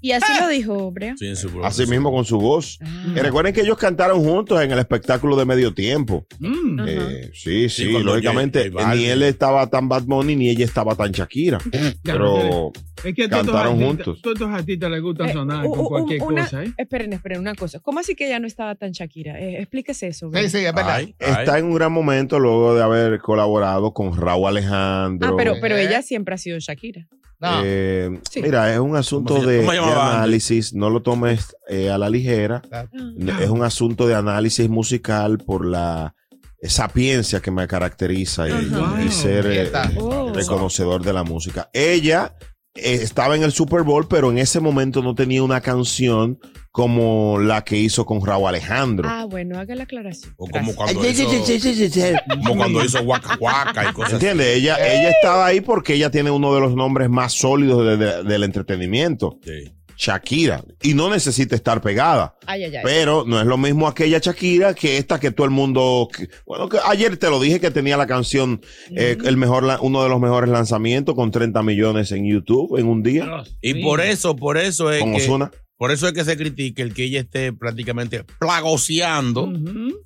Y 0.00 0.12
así 0.12 0.32
lo 0.40 0.48
dijo. 0.48 0.92
Sí, 1.16 1.26
en 1.26 1.36
su 1.36 1.64
Así 1.64 1.86
mismo 1.86 2.12
con 2.12 2.24
su 2.24 2.38
voz. 2.38 2.78
Y 3.14 3.18
recuerden 3.18 3.52
que 3.52 3.62
ellos 3.62 3.76
cantaron 3.78 4.22
juntos 4.22 4.60
en 4.62 4.70
el 4.70 4.78
espectáculo 4.78 5.36
de 5.36 5.44
medio 5.44 5.74
tiempo. 5.74 6.26
Mm. 6.38 6.80
Eh, 6.86 7.30
sí, 7.34 7.68
sí, 7.68 7.86
Sí, 7.86 8.02
lógicamente. 8.02 8.70
J- 8.70 8.82
J 8.82 8.94
ni 8.94 9.04
él 9.06 9.22
estaba 9.22 9.66
tan 9.68 9.88
Bad 9.88 10.04
Bunny 10.04 10.36
ni 10.36 10.48
ella 10.50 10.64
estaba 10.64 10.94
tan 10.94 11.10
Shakira. 11.12 11.58
Pero 12.02 12.72
Es 13.04 13.14
que 13.14 13.24
a 13.24 13.28
todos 13.28 13.40
estos 13.42 13.54
cantaron 13.54 13.72
artistas- 13.74 13.86
juntos. 13.86 14.22
Todos 14.22 14.34
estos 14.36 14.50
artistas 14.50 14.90
les 14.90 15.02
gusta 15.02 15.26
Eh, 15.26 15.32
sonar 15.32 15.66
con 15.66 15.78
u- 15.80 15.84
cualquier 15.88 16.22
una- 16.22 16.44
cosa, 16.44 16.64
¿eh? 16.64 16.72
Esperen, 16.76 17.12
esperen 17.12 17.40
una 17.40 17.54
cosa. 17.54 17.80
¿Cómo 17.80 18.00
así 18.00 18.14
que 18.14 18.26
ella 18.26 18.38
no 18.38 18.46
estaba 18.46 18.74
tan 18.74 18.92
Shakira? 18.92 19.38
Eh, 19.40 19.58
explíquese 19.60 20.08
eso. 20.08 20.30
Sí, 20.32 20.48
sí, 20.48 20.58
es 20.58 20.74
verdad. 20.74 20.94
Ay, 20.96 21.14
está 21.18 21.54
ay. 21.54 21.60
en 21.60 21.66
un 21.66 21.74
gran 21.74 21.92
momento 21.92 22.38
luego 22.38 22.74
de 22.74 22.82
haber 22.82 23.18
colaborado 23.20 23.92
con 23.92 24.16
Raúl 24.16 24.48
Alejandro. 24.48 25.28
Ah, 25.28 25.34
pero, 25.36 25.54
pero 25.60 25.76
ella 25.76 26.02
siempre 26.02 26.34
ha 26.34 26.38
sido 26.38 26.58
Shakira. 26.58 27.06
No. 27.40 27.60
Eh, 27.64 28.20
Sí. 28.30 28.42
Mira, 28.42 28.72
es 28.72 28.80
un 28.80 28.96
asunto 28.96 29.34
¿Cómo 29.34 29.46
se- 29.46 29.50
de, 29.50 29.68
análisis, 29.68 30.74
no 30.74 30.90
lo 30.90 31.02
tomes 31.02 31.56
eh, 31.68 31.90
a 31.90 31.98
la 31.98 32.10
ligera. 32.10 32.62
Es 33.40 33.48
un 33.50 33.62
asunto 33.62 34.06
de 34.08 34.14
análisis 34.14 34.68
musical 34.68 35.38
por 35.38 35.64
la 35.64 36.14
sapiencia 36.62 37.40
que 37.40 37.50
me 37.52 37.68
caracteriza 37.68 38.48
y, 38.48 39.08
ser 39.10 39.46
eh. 39.46 39.70
Oh. 39.98 40.32
reconocedor 40.34 41.02
de 41.04 41.12
la 41.12 41.22
música. 41.22 41.70
Ella 41.72 42.34
estaba 42.82 43.36
en 43.36 43.42
el 43.42 43.52
Super 43.52 43.82
Bowl, 43.82 44.06
pero 44.08 44.30
en 44.30 44.38
ese 44.38 44.60
momento 44.60 45.02
no 45.02 45.14
tenía 45.14 45.42
una 45.42 45.60
canción 45.60 46.38
como 46.72 47.38
la 47.40 47.64
que 47.64 47.76
hizo 47.76 48.06
con 48.06 48.24
Raúl 48.24 48.46
Alejandro. 48.48 49.08
Ah, 49.10 49.24
bueno, 49.28 49.58
haga 49.58 49.74
la 49.74 49.82
aclaración. 49.84 50.32
O 50.36 50.46
como 50.46 50.72
Gracias. 50.72 50.76
cuando 50.76 51.08
hizo, 51.08 51.24
como 52.44 52.56
cuando 52.56 52.84
hizo 52.84 53.00
Waka 53.02 53.36
Waka 53.40 53.90
y 53.90 53.92
cosas 53.92 54.14
así. 54.14 54.26
¿Entiendes? 54.26 54.56
Ella, 54.58 54.76
ella 54.76 55.10
estaba 55.10 55.46
ahí 55.46 55.60
porque 55.60 55.94
ella 55.94 56.10
tiene 56.10 56.30
uno 56.30 56.54
de 56.54 56.60
los 56.60 56.74
nombres 56.76 57.08
más 57.10 57.32
sólidos 57.32 57.84
de- 57.84 57.96
de- 57.96 58.22
del 58.24 58.44
entretenimiento. 58.44 59.38
Sí. 59.44 59.72
Shakira. 59.98 60.64
Y 60.80 60.94
no 60.94 61.10
necesita 61.10 61.56
estar 61.56 61.80
pegada. 61.82 62.36
Ay, 62.46 62.62
ay, 62.64 62.76
ay. 62.76 62.82
Pero 62.84 63.24
no 63.26 63.40
es 63.40 63.46
lo 63.46 63.58
mismo 63.58 63.88
aquella 63.88 64.18
Shakira 64.20 64.72
que 64.72 64.96
esta 64.96 65.18
que 65.18 65.32
todo 65.32 65.44
el 65.44 65.50
mundo. 65.50 66.08
bueno, 66.46 66.68
que 66.68 66.78
ayer 66.86 67.16
te 67.16 67.28
lo 67.28 67.40
dije 67.40 67.58
que 67.58 67.72
tenía 67.72 67.96
la 67.96 68.06
canción, 68.06 68.60
eh, 68.94 69.18
el 69.24 69.36
mejor, 69.36 69.64
uno 69.80 70.02
de 70.04 70.08
los 70.08 70.20
mejores 70.20 70.50
lanzamientos 70.50 71.16
con 71.16 71.32
30 71.32 71.62
millones 71.64 72.12
en 72.12 72.24
YouTube 72.26 72.78
en 72.78 72.86
un 72.86 73.02
día. 73.02 73.42
Y 73.60 73.82
por 73.82 74.00
eso, 74.00 74.36
por 74.36 74.56
eso 74.56 74.92
es 74.92 75.00
Con 75.00 75.10
que, 75.16 75.22
Ozuna. 75.22 75.50
por 75.76 75.90
eso 75.90 76.06
es 76.06 76.12
que 76.12 76.24
se 76.24 76.36
critica 76.36 76.84
el 76.84 76.94
que 76.94 77.02
ella 77.04 77.20
esté 77.20 77.52
prácticamente 77.52 78.24
plagoseando, 78.38 79.52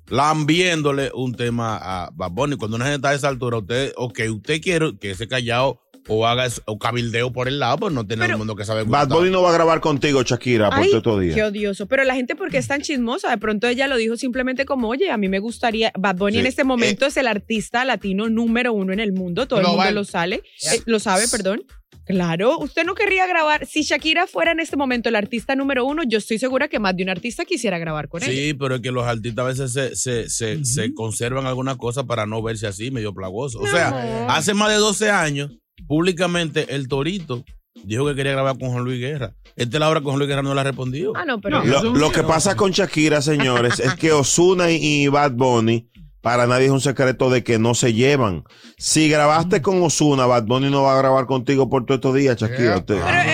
lambiéndole 0.07 1.11
un 1.13 1.35
tema 1.35 1.77
a 1.77 2.09
Bad 2.13 2.31
Bunny. 2.31 2.55
Cuando 2.55 2.77
una 2.77 2.85
gente 2.85 2.95
está 2.95 3.09
a 3.09 3.13
esa 3.13 3.27
altura, 3.27 3.59
usted, 3.59 3.93
o 3.95 4.09
que 4.11 4.29
usted 4.29 4.59
quiere 4.59 4.97
que 4.99 5.11
ese 5.11 5.27
callado 5.27 5.79
o 6.07 6.27
haga 6.27 6.45
eso- 6.45 6.61
o 6.65 6.77
cabildeo 6.77 7.31
por 7.31 7.47
el 7.47 7.59
lado, 7.59 7.77
pues 7.77 7.93
no 7.93 8.05
tiene 8.05 8.25
el 8.25 8.37
mundo 8.37 8.55
que 8.55 8.65
sabe 8.65 8.83
Bad 8.83 9.07
Bunny 9.09 9.29
no 9.29 9.41
va 9.41 9.49
a 9.51 9.53
grabar 9.53 9.79
contigo, 9.79 10.21
Shakira, 10.23 10.69
por 10.69 10.79
Ay, 10.79 10.85
todos 10.89 10.97
estos 10.97 11.21
días. 11.21 11.35
Qué 11.35 11.43
odioso. 11.43 11.87
Pero 11.87 12.03
la 12.03 12.15
gente, 12.15 12.35
porque 12.35 12.57
es 12.57 12.67
tan 12.67 12.81
chismosa? 12.81 13.29
De 13.29 13.37
pronto 13.37 13.67
ella 13.67 13.87
lo 13.87 13.95
dijo 13.97 14.17
simplemente 14.17 14.65
como, 14.65 14.89
oye, 14.89 15.11
a 15.11 15.17
mí 15.17 15.29
me 15.29 15.39
gustaría. 15.39 15.91
Bad 15.97 16.17
Bunny 16.17 16.33
Sí. 16.35 16.39
en 16.39 16.45
este 16.47 16.63
momento 16.63 17.05
es 17.05 17.17
el 17.17 17.27
artista 17.27 17.85
latino 17.85 18.29
número 18.29 18.73
uno 18.73 18.93
en 18.93 18.99
el 18.99 19.13
mundo. 19.13 19.47
Todo 19.47 19.61
el 19.61 19.67
mundo 19.67 19.91
lo 19.91 20.03
sale, 20.03 20.37
eh, 20.71 20.81
lo 20.85 20.99
sabe, 20.99 21.27
perdón. 21.29 21.63
Claro, 22.05 22.57
usted 22.59 22.83
no 22.83 22.95
querría 22.95 23.25
grabar. 23.27 23.65
Si 23.65 23.83
Shakira 23.83 24.27
fuera 24.27 24.51
en 24.51 24.59
este 24.59 24.75
momento 24.75 25.07
el 25.07 25.15
artista 25.15 25.55
número 25.55 25.85
uno, 25.85 26.01
yo 26.05 26.17
estoy 26.17 26.37
segura 26.37 26.67
que 26.67 26.77
más 26.77 26.97
de 26.97 27.03
un 27.03 27.09
artista 27.09 27.45
quisiera 27.45 27.77
grabar 27.77 28.09
con 28.09 28.21
ella. 28.21 28.31
Sí, 28.31 28.53
pero 28.55 28.75
es 28.75 28.81
que 28.81 28.91
los 28.91 29.05
artistas 29.07 29.45
a 29.45 29.47
veces 29.47 29.71
se, 29.71 29.95
se, 29.95 30.29
se, 30.29 30.65
se 30.65 30.93
conservan 30.93 31.45
algunas 31.45 31.77
cosas 31.77 32.03
para 32.03 32.25
no 32.25 32.41
verse 32.41 32.67
así, 32.67 32.91
medio 32.91 33.13
plagoso. 33.13 33.59
O 33.59 33.67
sea, 33.67 34.25
hace 34.27 34.53
más 34.53 34.69
de 34.69 34.75
12 34.75 35.11
años, 35.11 35.51
públicamente, 35.87 36.75
el 36.75 36.87
Torito 36.87 37.43
dijo 37.83 38.05
que 38.07 38.15
quería 38.15 38.33
grabar 38.33 38.57
con 38.57 38.69
Juan 38.71 38.83
Luis 38.83 38.99
Guerra. 38.99 39.33
Esta 39.55 39.79
la 39.79 39.89
hora 39.89 39.99
con 40.01 40.11
Juan 40.11 40.19
Luis 40.19 40.29
Guerra 40.29 40.41
no 40.41 40.53
la 40.53 40.61
ha 40.61 40.63
respondido. 40.65 41.13
Ah, 41.15 41.25
no, 41.25 41.39
pero. 41.41 41.63
No. 41.63 41.83
Lo, 41.83 41.93
lo 41.93 42.11
que 42.11 42.23
pasa 42.23 42.55
con 42.55 42.71
Shakira, 42.71 43.21
señores, 43.21 43.79
es 43.79 43.93
que 43.95 44.11
Osuna 44.11 44.71
y, 44.71 44.77
y 45.03 45.07
Bad 45.07 45.33
Bunny, 45.33 45.87
para 46.21 46.47
nadie 46.47 46.65
es 46.67 46.71
un 46.71 46.81
secreto 46.81 47.29
de 47.29 47.43
que 47.43 47.59
no 47.59 47.75
se 47.75 47.93
llevan. 47.93 48.43
Si 48.77 49.09
grabaste 49.09 49.61
con 49.61 49.81
Osuna, 49.83 50.25
Bad 50.25 50.45
Bunny 50.45 50.69
no 50.71 50.83
va 50.83 50.93
a 50.95 50.97
grabar 50.97 51.25
contigo 51.25 51.69
por 51.69 51.85
todos 51.85 51.97
estos 51.99 52.15
días, 52.15 52.37
Shakira. 52.37 52.77
Usted- 52.77 52.95
Pero 53.03 53.32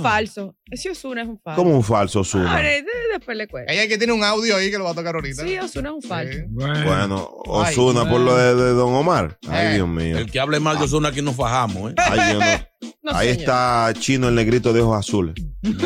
un 0.00 0.10
falso. 0.10 0.56
Ese 0.70 0.90
Osuna 0.90 1.22
es 1.22 1.28
un 1.28 1.40
falso. 1.40 1.62
como 1.62 1.76
un 1.76 1.82
falso 1.84 2.20
Osuna. 2.20 2.56
Ah, 2.56 2.60
de- 2.60 2.82
de- 2.82 2.86
después 3.14 3.36
le 3.36 3.48
cuento. 3.48 3.72
Ella 3.72 3.86
que 3.88 3.98
tiene 3.98 4.12
un 4.12 4.22
audio 4.24 4.56
ahí 4.56 4.70
que 4.70 4.78
lo 4.78 4.84
va 4.84 4.90
a 4.90 4.94
tocar 4.94 5.14
ahorita. 5.14 5.42
Sí, 5.44 5.58
Osuna 5.58 5.88
es 5.90 5.94
un 5.96 6.02
falso. 6.02 6.32
Sí. 6.38 6.44
Bueno. 6.48 7.28
Osuna 7.46 8.08
por 8.08 8.20
lo 8.20 8.36
de, 8.36 8.54
de 8.54 8.70
Don 8.72 8.94
Omar. 8.94 9.38
Ay, 9.48 9.66
Eh. 9.68 9.74
Dios 9.74 9.88
mío. 9.88 10.18
El 10.18 10.30
que 10.30 10.40
hable 10.40 10.60
mal 10.60 10.78
de 10.78 10.84
Osuna 10.84 11.08
aquí 11.08 11.22
nos 11.22 11.36
fajamos, 11.36 11.92
¿eh? 11.92 11.94
Ay, 11.98 12.32
yo 12.34 12.38
no. 12.40 12.46
No, 13.02 13.12
Ahí 13.12 13.28
señor. 13.28 13.40
está 13.40 13.92
Chino, 13.98 14.28
el 14.28 14.34
negrito 14.34 14.72
de 14.74 14.80
ojos 14.82 14.98
azules. 14.98 15.34
Mi, 15.62 15.70
mi- 15.70 15.78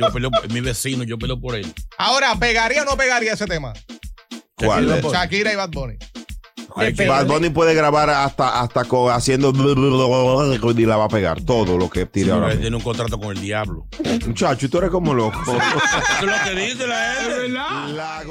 yo 0.00 0.12
peleo, 0.12 0.30
mi 0.50 0.60
vecino, 0.60 1.04
yo 1.04 1.16
peleo 1.18 1.40
por 1.40 1.54
él. 1.54 1.66
Ahora, 1.98 2.34
¿pegaría 2.36 2.82
o 2.82 2.84
no 2.84 2.96
pegaría 2.96 3.32
ese 3.32 3.46
tema? 3.46 3.72
¿Cuál? 4.56 5.00
Shakira 5.02 5.52
y 5.52 5.56
Bad 5.56 5.70
Bunny. 5.70 5.96
Bad 6.74 7.26
Bunny 7.26 7.50
puede 7.50 7.74
grabar 7.74 8.10
hasta, 8.10 8.60
hasta 8.60 8.84
co- 8.84 9.10
haciendo 9.10 9.50
y 9.50 10.86
la 10.86 10.96
va 10.96 11.04
a 11.04 11.08
pegar 11.08 11.40
todo 11.42 11.76
lo 11.78 11.88
que 11.90 12.06
tire 12.06 12.32
ahora. 12.32 12.56
Tiene 12.56 12.76
un 12.76 12.82
contrato 12.82 13.18
con 13.18 13.36
el 13.36 13.40
diablo. 13.42 13.86
Muchacho, 14.26 14.68
tú 14.70 14.78
eres 14.78 14.90
como 14.90 15.14
loco. 15.14 15.38
Es 16.18 16.24
lo 16.24 16.32
que 16.44 16.60
dice 16.60 16.86
la 16.86 18.22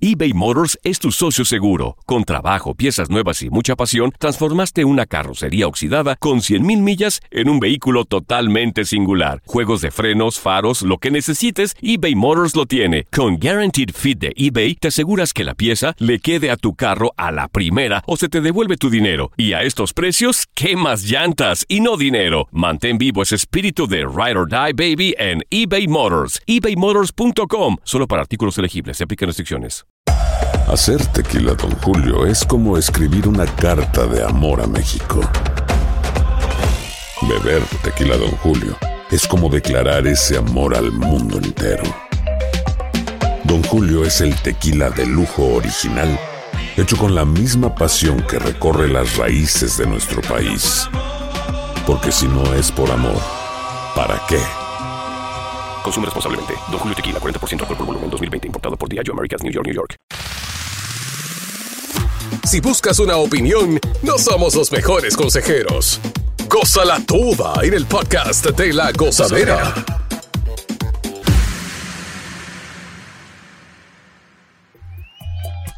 eBay 0.00 0.32
Motors 0.32 0.78
es 0.82 0.98
tu 0.98 1.10
socio 1.12 1.44
seguro. 1.44 1.96
Con 2.06 2.24
trabajo, 2.24 2.74
piezas 2.74 3.08
nuevas 3.10 3.42
y 3.42 3.50
mucha 3.50 3.76
pasión, 3.76 4.12
transformaste 4.18 4.84
una 4.84 5.06
carrocería 5.06 5.66
oxidada 5.66 6.16
con 6.16 6.40
100.000 6.40 6.80
millas 6.80 7.20
en 7.30 7.48
un 7.48 7.60
vehículo 7.60 8.04
totalmente 8.04 8.84
singular. 8.84 9.42
Juegos 9.46 9.80
de 9.80 9.90
frenos, 9.90 10.38
faros, 10.40 10.82
lo 10.82 10.98
que 10.98 11.10
necesites, 11.10 11.74
eBay 11.80 12.14
Motors 12.14 12.54
lo 12.56 12.66
tiene. 12.66 13.04
Con 13.14 13.38
Guaranteed 13.38 13.90
Fit 13.94 14.18
de 14.18 14.32
eBay, 14.36 14.74
te 14.74 14.88
aseguras 14.88 15.32
que 15.32 15.44
la 15.44 15.54
pieza 15.54 15.94
le 15.98 16.18
quede 16.18 16.50
a 16.50 16.56
tu 16.56 16.74
carro 16.74 17.12
a 17.16 17.30
la 17.32 17.48
primera 17.48 17.85
o 18.06 18.16
se 18.16 18.28
te 18.28 18.40
devuelve 18.40 18.76
tu 18.76 18.90
dinero. 18.90 19.32
Y 19.36 19.52
a 19.54 19.62
estos 19.62 19.92
precios, 19.92 20.46
¿qué 20.54 20.76
más 20.76 21.04
llantas 21.04 21.64
y 21.68 21.80
no 21.80 21.96
dinero? 21.96 22.48
Mantén 22.50 22.98
vivo 22.98 23.22
ese 23.22 23.36
espíritu 23.36 23.86
de 23.86 23.98
Ride 24.00 24.36
or 24.36 24.48
Die 24.48 24.72
Baby 24.72 25.14
en 25.18 25.42
eBay 25.50 25.86
Motors. 25.86 26.40
ebaymotors.com. 26.46 27.76
Solo 27.82 28.06
para 28.06 28.22
artículos 28.22 28.58
elegibles. 28.58 28.98
Se 28.98 29.04
aplican 29.04 29.28
restricciones. 29.28 29.86
Hacer 30.68 31.04
tequila, 31.06 31.54
Don 31.54 31.70
Julio, 31.76 32.26
es 32.26 32.44
como 32.44 32.76
escribir 32.76 33.28
una 33.28 33.46
carta 33.46 34.04
de 34.06 34.24
amor 34.24 34.60
a 34.60 34.66
México. 34.66 35.20
Beber 37.22 37.62
tequila, 37.84 38.16
Don 38.16 38.32
Julio, 38.38 38.76
es 39.12 39.28
como 39.28 39.48
declarar 39.48 40.08
ese 40.08 40.36
amor 40.36 40.76
al 40.76 40.90
mundo 40.90 41.38
entero. 41.38 41.84
Don 43.44 43.62
Julio 43.62 44.04
es 44.04 44.20
el 44.20 44.34
tequila 44.42 44.90
de 44.90 45.06
lujo 45.06 45.54
original, 45.54 46.18
hecho 46.76 46.96
con 46.96 47.14
la 47.14 47.24
misma 47.24 47.74
pasión 47.74 48.22
que 48.22 48.38
recorre 48.38 48.88
las 48.88 49.16
raíces 49.16 49.76
de 49.78 49.86
nuestro 49.86 50.20
país. 50.22 50.88
Porque 51.86 52.10
si 52.10 52.26
no 52.26 52.54
es 52.54 52.70
por 52.72 52.90
amor, 52.90 53.20
¿para 53.94 54.20
qué? 54.28 54.40
Consume 55.82 56.06
responsablemente. 56.06 56.54
Don 56.70 56.80
Julio 56.80 56.96
Tequila, 56.96 57.20
40% 57.20 57.60
alcohol 57.60 57.76
por 57.76 57.86
volumen, 57.86 58.10
2020. 58.10 58.46
Importado 58.48 58.76
por 58.76 58.88
Diageo 58.88 59.14
Americas, 59.14 59.42
New 59.42 59.52
York, 59.52 59.66
New 59.66 59.74
York. 59.74 59.96
Si 62.44 62.60
buscas 62.60 62.98
una 62.98 63.16
opinión, 63.16 63.80
no 64.02 64.18
somos 64.18 64.54
los 64.54 64.70
mejores 64.70 65.16
consejeros. 65.16 66.00
Gózala 66.48 67.00
toda 67.06 67.64
en 67.64 67.74
el 67.74 67.86
podcast 67.86 68.46
de 68.46 68.72
la 68.72 68.92
gozadera. 68.92 69.74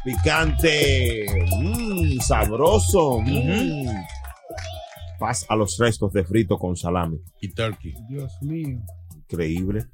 Picante. 0.09 1.27
mm, 1.61 2.19
sabroso. 2.19 3.21
mm. 3.21 3.85
Paz 5.19 5.45
a 5.47 5.55
los 5.55 5.77
restos 5.77 6.11
de 6.13 6.23
frito 6.23 6.57
con 6.57 6.75
salami. 6.75 7.19
Y 7.41 7.49
turkey. 7.49 7.93
Dios 8.09 8.31
mío. 8.41 8.79
Increíble. 9.15 9.85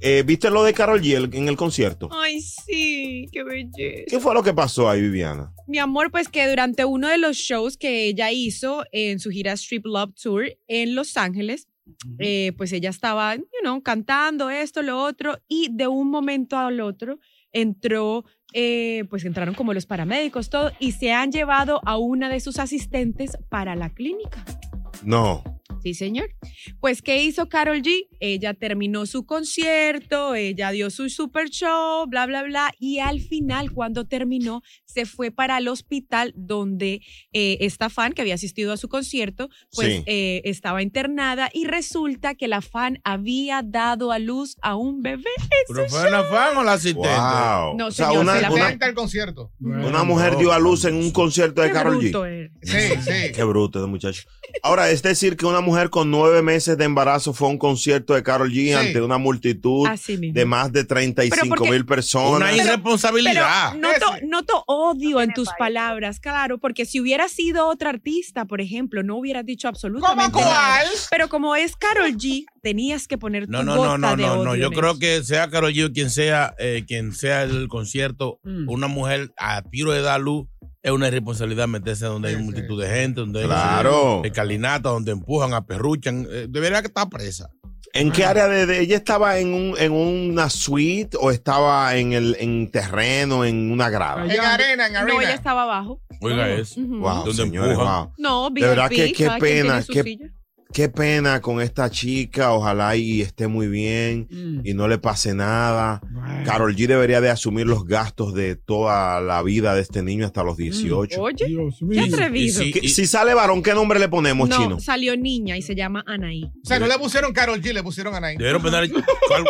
Eh, 0.00 0.22
¿Viste 0.24 0.48
lo 0.48 0.62
de 0.62 0.72
Carol 0.72 1.00
G 1.00 1.34
en 1.34 1.48
el 1.48 1.56
concierto? 1.56 2.08
Ay, 2.12 2.40
sí, 2.40 3.26
qué 3.32 3.42
belleza. 3.42 4.04
¿Qué 4.06 4.20
fue 4.20 4.32
lo 4.32 4.44
que 4.44 4.52
pasó 4.52 4.88
ahí, 4.88 5.00
Viviana? 5.00 5.52
Mi 5.66 5.78
amor, 5.78 6.12
pues 6.12 6.28
que 6.28 6.48
durante 6.48 6.84
uno 6.84 7.08
de 7.08 7.18
los 7.18 7.36
shows 7.36 7.76
que 7.76 8.06
ella 8.06 8.30
hizo 8.30 8.84
en 8.92 9.18
su 9.18 9.30
gira 9.30 9.54
Strip 9.54 9.86
Love 9.86 10.14
Tour 10.20 10.56
en 10.68 10.94
Los 10.94 11.16
Ángeles, 11.16 11.66
eh, 12.20 12.52
pues 12.56 12.72
ella 12.72 12.90
estaba, 12.90 13.34
you 13.34 13.42
know, 13.62 13.82
cantando 13.82 14.50
esto, 14.50 14.82
lo 14.82 15.02
otro, 15.02 15.40
y 15.48 15.68
de 15.72 15.88
un 15.88 16.10
momento 16.10 16.56
al 16.56 16.80
otro 16.80 17.18
entró, 17.52 18.24
eh, 18.52 19.04
pues 19.10 19.24
entraron 19.24 19.54
como 19.54 19.74
los 19.74 19.86
paramédicos, 19.86 20.50
todo, 20.50 20.72
y 20.78 20.92
se 20.92 21.12
han 21.12 21.32
llevado 21.32 21.80
a 21.84 21.96
una 21.96 22.28
de 22.28 22.40
sus 22.40 22.58
asistentes 22.58 23.38
para 23.48 23.76
la 23.76 23.90
clínica. 23.90 24.44
No. 25.02 25.42
Sí, 25.82 25.94
señor. 25.94 26.30
Pues, 26.80 27.02
¿qué 27.02 27.22
hizo 27.24 27.48
Carol 27.48 27.82
G? 27.82 28.06
Ella 28.20 28.54
terminó 28.54 29.04
su 29.06 29.26
concierto, 29.26 30.34
ella 30.34 30.70
dio 30.70 30.90
su 30.90 31.08
super 31.08 31.48
show, 31.50 32.06
bla, 32.06 32.26
bla, 32.26 32.42
bla, 32.42 32.72
y 32.78 32.98
al 33.00 33.20
final, 33.20 33.72
cuando 33.72 34.06
terminó, 34.06 34.62
se 34.84 35.06
fue 35.06 35.30
para 35.30 35.58
el 35.58 35.68
hospital 35.68 36.32
donde 36.36 37.00
eh, 37.32 37.58
esta 37.60 37.90
fan 37.90 38.12
que 38.12 38.22
había 38.22 38.34
asistido 38.34 38.72
a 38.72 38.76
su 38.76 38.88
concierto, 38.88 39.48
pues 39.72 39.88
Sí. 39.88 40.02
eh, 40.06 40.42
estaba 40.44 40.82
internada 40.82 41.50
y 41.52 41.64
resulta 41.66 42.34
que 42.34 42.46
la 42.48 42.60
fan 42.60 43.00
había 43.04 43.62
dado 43.64 44.12
a 44.12 44.18
luz 44.18 44.56
a 44.62 44.76
un 44.76 45.02
bebé. 45.02 45.24
¿Pero 45.68 45.88
fue 45.88 46.10
la 46.10 46.22
fan 46.24 46.56
o 46.56 46.62
la 46.62 46.74
asistente? 46.74 47.08
Wow. 47.08 47.76
No, 47.76 47.86
O 47.86 47.90
sea, 47.90 48.06
señor, 48.08 48.22
una, 48.22 48.32
fue 48.34 48.42
la 48.42 48.50
una- 48.52 48.86
el 48.86 48.94
concierto. 48.94 49.52
una 49.60 50.04
mujer 50.04 50.36
dio 50.36 50.52
a 50.52 50.58
luz 50.58 50.84
en 50.84 50.94
un 50.94 51.10
concierto 51.10 51.60
de 51.62 51.68
Qué 51.68 51.74
Carol 51.74 51.96
bruto 51.98 52.24
G. 52.24 52.28
eres. 52.28 52.52
Sí, 52.62 53.10
sí. 53.10 53.32
Qué 53.34 53.42
bruto 53.44 53.86
muchacho. 53.88 54.22
Ahora, 54.62 54.90
es 54.90 55.02
decir 55.02 55.36
que 55.36 55.46
una 55.46 55.60
mujer 55.60 55.71
con 55.90 56.10
nueve 56.10 56.42
meses 56.42 56.76
de 56.78 56.84
embarazo 56.84 57.32
fue 57.32 57.48
a 57.48 57.50
un 57.50 57.58
concierto 57.58 58.14
de 58.14 58.22
Carol 58.22 58.50
G 58.52 58.74
ante 58.74 59.00
una 59.00 59.18
multitud 59.18 59.88
de 59.88 60.44
más 60.44 60.72
de 60.72 60.84
35 60.84 61.46
porque- 61.48 61.70
mil 61.70 61.84
personas. 61.86 62.36
Una 62.36 62.52
irresponsabilidad. 62.54 63.72
Pero 63.72 63.80
noto, 63.92 64.26
noto 64.26 64.64
odio 64.66 65.20
en 65.20 65.32
tus 65.32 65.48
palabras, 65.58 66.20
claro, 66.20 66.58
porque 66.58 66.84
si 66.86 67.00
hubiera 67.00 67.28
sido 67.28 67.68
otra 67.68 67.90
artista, 67.90 68.44
por 68.44 68.60
ejemplo, 68.60 69.02
no 69.02 69.16
hubieras 69.16 69.44
dicho 69.44 69.68
absolutamente 69.68 70.32
¿Cómo 70.32 70.44
nada. 70.44 70.80
cuál? 70.82 70.86
Pero 71.10 71.28
como 71.28 71.56
es 71.56 71.76
Carol 71.76 72.12
G, 72.16 72.44
tenías 72.62 73.08
que 73.08 73.18
poner 73.18 73.46
tu 73.46 73.52
No, 73.52 73.62
no, 73.62 73.76
gota 73.76 73.98
no, 73.98 73.98
no, 73.98 74.16
de 74.16 74.22
no, 74.22 74.32
odio 74.34 74.44
no. 74.44 74.56
Yo 74.56 74.70
creo 74.70 74.90
eso. 74.92 74.98
que 75.00 75.22
sea 75.24 75.48
Karol 75.50 75.72
G 75.72 75.88
o 75.88 75.92
quien 75.92 76.10
sea, 76.10 76.54
eh, 76.58 76.84
quien 76.86 77.12
sea 77.12 77.42
el 77.42 77.68
concierto, 77.68 78.38
Mm. 78.44 78.68
una 78.68 78.86
mujer 78.88 79.32
a 79.36 79.62
tiro 79.62 79.92
de 79.92 80.02
dar 80.02 80.20
luz 80.20 80.46
es 80.82 80.90
una 80.92 81.08
irresponsabilidad 81.08 81.68
meterse 81.68 82.06
donde 82.06 82.30
hay 82.30 82.36
multitud 82.36 82.80
de 82.82 82.88
gente, 82.88 83.20
donde 83.20 83.40
hay 83.40 83.46
Claro. 83.46 84.22
escalinata, 84.24 84.88
donde 84.90 85.12
empujan, 85.12 85.54
aperruchan. 85.54 86.26
Eh, 86.30 86.46
debería 86.48 86.80
que 86.80 86.88
estar 86.88 87.08
presa. 87.08 87.48
¿En 87.94 88.10
qué 88.10 88.24
área 88.24 88.48
de, 88.48 88.64
de- 88.64 88.80
ella 88.80 88.96
estaba 88.96 89.38
en, 89.38 89.52
un, 89.52 89.74
en 89.78 89.92
una 89.92 90.48
suite 90.48 91.16
o 91.20 91.30
estaba 91.30 91.94
en 91.96 92.14
el 92.14 92.36
en 92.40 92.70
terreno, 92.70 93.44
en 93.44 93.70
una 93.70 93.90
grada? 93.90 94.24
En 94.24 94.40
arena, 94.40 94.86
en 94.86 94.96
arena. 94.96 95.14
No, 95.14 95.20
ella 95.20 95.34
estaba 95.34 95.64
abajo. 95.64 96.00
Oiga 96.22 96.48
eso. 96.48 96.80
Ujú. 96.80 97.00
Wow, 97.00 97.24
Donde 97.26 97.34
señores, 97.42 97.76
wow. 97.76 98.12
No, 98.16 98.48
De 98.48 98.62
verdad 98.62 98.88
que 98.88 99.12
qué 99.12 99.28
pena, 99.38 99.82
qué. 99.86 100.18
Qué 100.72 100.88
pena 100.88 101.40
con 101.40 101.60
esta 101.60 101.90
chica. 101.90 102.52
Ojalá 102.52 102.96
y 102.96 103.20
esté 103.20 103.46
muy 103.46 103.68
bien 103.68 104.28
y 104.64 104.74
no 104.74 104.88
le 104.88 104.98
pase 104.98 105.34
nada. 105.34 106.00
Carol 106.44 106.74
G 106.74 106.86
debería 106.86 107.20
de 107.20 107.30
asumir 107.30 107.66
los 107.66 107.84
gastos 107.84 108.34
de 108.34 108.56
toda 108.56 109.20
la 109.20 109.42
vida 109.42 109.74
de 109.74 109.82
este 109.82 110.02
niño 110.02 110.26
hasta 110.26 110.42
los 110.42 110.56
18. 110.56 111.20
Oye, 111.20 111.46
Dios 111.46 111.76
qué 111.92 112.00
atrevido. 112.00 112.62
Si 112.62 113.06
sale 113.06 113.34
varón, 113.34 113.62
¿qué 113.62 113.74
nombre 113.74 113.98
le 114.00 114.08
ponemos, 114.08 114.48
no, 114.48 114.56
chino? 114.56 114.80
salió 114.80 115.16
niña 115.16 115.56
y 115.56 115.62
se 115.62 115.74
llama 115.74 116.02
Anaí. 116.06 116.44
O 116.44 116.66
sea, 116.66 116.78
no 116.78 116.86
le 116.86 116.98
pusieron 116.98 117.32
Carol 117.32 117.60
G, 117.60 117.72
le 117.72 117.82
pusieron 117.82 118.14
a 118.14 118.20
Nine. 118.20 118.36
Debieron 118.38 118.62
poner 118.62 118.80
algo, 118.84 118.98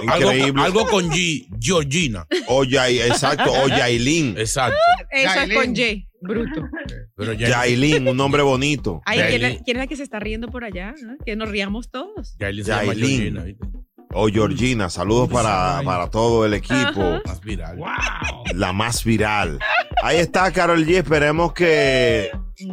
Increíble. 0.02 0.62
algo 0.62 0.86
con 0.86 1.10
G, 1.10 1.46
Georgina. 1.60 2.26
O 2.48 2.64
Yai- 2.64 3.00
exacto, 3.00 3.50
o 3.52 3.68
Yailin. 3.68 4.34
Exacto. 4.38 4.76
Eso 5.10 5.40
es 5.40 5.54
con 5.54 5.76
Y, 5.76 6.06
bruto. 6.22 6.68
Pero 7.16 7.32
ya 7.34 7.48
Yailin, 7.48 8.08
un 8.08 8.16
nombre 8.16 8.42
bonito. 8.42 9.02
Ay, 9.04 9.20
¿quién, 9.28 9.44
es- 9.44 9.62
quién 9.64 9.76
es 9.76 9.82
la 9.82 9.86
que 9.86 9.96
se 9.96 10.02
está 10.02 10.18
riendo 10.20 10.48
por 10.48 10.64
allá? 10.64 10.94
ah? 10.96 11.14
Que 11.26 11.36
nos 11.36 11.48
riamos 11.50 11.90
todos. 11.90 12.36
Yailin 12.38 12.64
se 12.64 12.70
llama 12.70 12.84
Yailin. 12.86 13.08
Georgina, 13.18 13.42
¿viste? 13.44 13.66
O 14.14 14.28
Georgina. 14.28 14.90
Saludos 14.90 15.30
para, 15.30 15.80
para 15.84 16.10
todo 16.10 16.44
el 16.44 16.54
equipo. 16.54 16.74
Ajá. 17.02 17.22
Más 17.24 17.40
viral. 17.40 17.78
La 18.54 18.72
más 18.72 19.04
viral. 19.04 19.58
Ahí 20.02 20.18
está, 20.18 20.50
Carol 20.52 20.84
G. 20.84 20.96
Esperemos 20.98 21.52
que. 21.54 22.30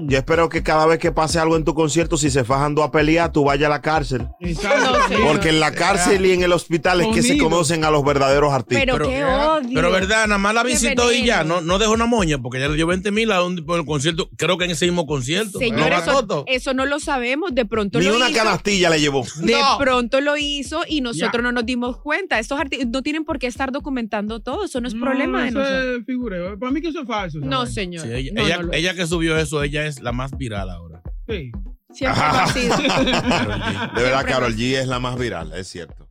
Yo 0.08 0.18
espero 0.18 0.50
que 0.50 0.64
cada 0.64 0.86
vez 0.86 1.00
que 1.00 1.12
pase 1.12 1.40
algo 1.40 1.56
en 1.58 1.64
tu 1.64 1.74
concierto, 1.74 2.18
si 2.18 2.30
se 2.30 2.44
fajando 2.44 2.84
a 2.84 2.92
pelear, 2.92 3.32
tú 3.32 3.44
vayas 3.46 3.68
a 3.68 3.70
la 3.70 3.82
cárcel. 3.82 4.28
No. 4.40 5.28
Porque 5.28 5.50
en 5.50 5.60
la 5.60 5.72
cárcel 5.72 6.26
y 6.26 6.32
en 6.32 6.44
el 6.44 6.52
hospital 6.52 7.02
es 7.02 7.08
que 7.08 7.22
se 7.22 7.38
conocen 7.38 7.84
a 7.84 7.92
los 7.92 8.04
verdaderos 8.04 8.52
artistas. 8.54 8.86
Pero, 8.86 9.08
qué 9.08 9.24
odio. 9.24 9.70
Pero 9.74 9.92
verdad, 9.92 10.28
nada 10.28 10.38
más 10.38 10.54
la 10.54 10.64
visitó 10.64 11.12
y 11.12 11.26
ya, 11.26 11.44
no, 11.44 11.62
no 11.62 11.78
dejó 11.80 11.94
una 11.94 12.06
moña, 12.06 12.38
porque 12.40 12.60
ya 12.60 12.68
le 12.68 12.76
dio 12.76 12.88
20 12.88 13.12
mil 13.12 13.32
a 13.32 13.44
un 13.44 13.58
por 13.66 13.80
el 13.80 13.86
concierto, 13.86 14.30
creo 14.38 14.58
que 14.58 14.66
en 14.66 14.72
ese 14.72 14.86
mismo 14.86 15.06
concierto. 15.06 15.60
Señor, 15.60 15.90
No 15.90 15.98
eso, 15.98 16.44
eso 16.48 16.74
no 16.74 16.86
lo 16.86 17.00
sabemos. 17.00 17.54
De 17.54 17.66
pronto 17.66 18.00
Ni 18.00 18.06
lo 18.06 18.16
una 18.16 18.30
hizo. 18.30 18.38
canastilla 18.40 18.90
le 18.90 19.00
llevó. 19.00 19.26
De 19.42 19.54
No. 19.54 19.78
pronto 19.78 20.22
lo 20.22 20.38
hizo 20.38 20.82
y 20.88 21.02
nosotros 21.02 21.32
Ya. 21.34 21.42
no 21.42 21.52
nos 21.52 21.66
dimos 21.66 21.98
cuenta. 21.98 22.40
Estos 22.40 22.60
artistas 22.60 22.88
no 22.92 23.02
tienen 23.02 23.26
por 23.26 23.40
qué 23.40 23.48
estar 23.48 23.72
documentando 23.72 24.40
todo. 24.40 24.66
Eso 24.66 24.82
no 24.82 24.88
es 24.88 24.96
problema 24.96 25.44
de 25.44 25.50
eso 25.50 25.60
nosotros. 25.60 25.98
es 26.00 26.06
figureo. 26.06 26.60
Para 26.60 26.72
mí 26.72 26.82
que 26.82 26.90
eso 26.90 27.02
es 27.02 27.08
falso. 27.08 27.40
No, 27.40 27.66
señor. 27.66 28.06
Sí, 28.06 28.12
ella, 28.14 28.58
No, 28.58 28.64
no 28.64 28.74
ella 28.74 28.94
que 28.94 29.06
subió 29.08 29.38
eso, 29.38 29.64
ella 29.64 29.79
es 29.88 30.02
la 30.02 30.12
más 30.12 30.32
viral 30.38 30.70
ahora. 30.70 31.02
Sí. 31.28 31.52
Siempre 31.94 32.22
lo 32.22 32.26
ha 32.40 32.48
sido. 32.48 32.78
De 32.78 34.02
verdad, 34.04 34.26
Carol 34.26 34.56
G 34.56 34.78
es 34.78 34.88
la 34.88 35.00
más 35.00 35.18
viral, 35.18 35.54
es 35.54 35.68
cierto. 35.68 36.08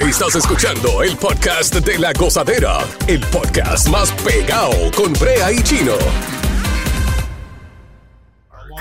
Estás 0.00 0.34
escuchando 0.34 1.02
el 1.02 1.16
podcast 1.16 1.74
de 1.74 1.98
la 1.98 2.12
gozadera, 2.12 2.78
el 3.06 3.20
podcast 3.20 3.88
más 3.88 4.10
pegado 4.22 4.72
con 4.96 5.12
Brea 5.14 5.52
y 5.52 5.62
Chino. 5.62 5.92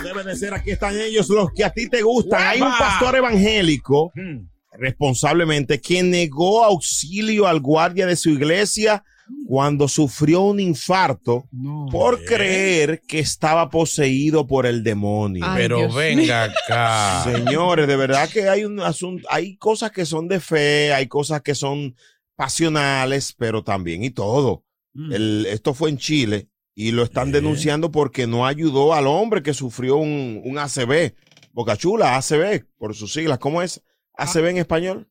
debe 0.04 0.24
de 0.24 0.36
ser, 0.36 0.54
aquí 0.54 0.72
están 0.72 0.98
ellos, 1.00 1.30
los 1.30 1.52
que 1.56 1.64
a 1.64 1.70
ti 1.70 1.88
te 1.88 2.02
gustan. 2.02 2.42
Hay 2.42 2.62
un 2.62 2.72
pastor 2.78 3.16
evangélico, 3.16 4.12
Hmm. 4.16 4.48
responsablemente, 4.74 5.80
quien 5.80 6.10
negó 6.10 6.66
auxilio 6.66 7.48
al 7.48 7.60
guardia 7.62 8.06
de 8.08 8.16
su 8.16 8.30
iglesia 8.32 9.04
cuando 9.48 9.88
sufrió 9.88 10.42
un 10.42 10.60
infarto 10.60 11.48
por 11.92 12.24
creer 12.26 13.02
que 13.08 13.20
estaba 13.20 13.70
poseído 13.70 14.46
por 14.48 14.66
el 14.66 14.84
demonio. 14.84 15.44
Ay, 15.46 15.62
Pero 15.64 15.78
Dios 15.78 15.96
venga 15.96 16.48
mío. 16.48 16.56
acá. 16.66 17.24
Señores, 17.24 17.88
de 17.88 17.96
verdad 17.96 18.30
que 18.30 18.50
hay 18.50 18.66
un 18.66 18.80
asunto, 18.80 19.28
hay 19.32 19.56
cosas 19.58 19.92
que 19.92 20.06
son 20.06 20.28
de 20.28 20.40
fe, 20.40 20.94
hay 20.94 21.08
cosas 21.08 21.42
que 21.42 21.56
son 21.56 21.96
pasionales, 22.36 23.34
pero 23.38 23.64
también 23.64 24.04
y 24.04 24.10
todo. 24.12 24.64
El- 24.96 25.46
esto 25.50 25.74
fue 25.74 25.90
en 25.90 25.98
Chile 25.98 26.50
y 26.76 26.92
lo 26.92 27.04
están 27.04 27.32
denunciando 27.32 27.92
porque 27.92 28.28
no 28.28 28.46
ayudó 28.46 28.94
al 28.94 29.08
hombre 29.08 29.42
que 29.44 29.54
sufrió 29.54 29.98
un, 29.98 30.42
un 30.44 30.58
ACV. 30.58 31.14
Boca 31.52 31.78
Chula, 31.78 32.18
ACV, 32.18 32.66
por 32.78 32.96
sus 32.96 33.14
siglas. 33.14 33.38
¿Cómo 33.40 33.62
es 33.62 33.82
ACV 34.18 34.48
en 34.50 34.58
español? 34.58 35.10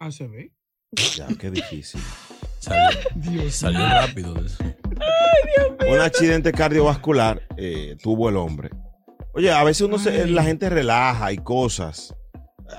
ACB. 0.00 0.50
Ya, 1.16 1.28
qué 1.38 1.50
difícil. 1.50 2.00
Salió, 2.62 3.50
salió 3.50 3.80
rápido 3.80 4.34
de 4.34 4.46
eso. 4.46 4.58
Un 5.90 5.98
accidente 6.00 6.52
cardiovascular 6.52 7.42
eh, 7.56 7.96
tuvo 8.02 8.28
el 8.28 8.36
hombre. 8.36 8.70
Oye, 9.34 9.50
a 9.50 9.64
veces 9.64 9.82
uno 9.82 9.98
se- 9.98 10.26
la 10.28 10.44
gente 10.44 10.68
relaja 10.70 11.32
y 11.32 11.38
cosas. 11.38 12.14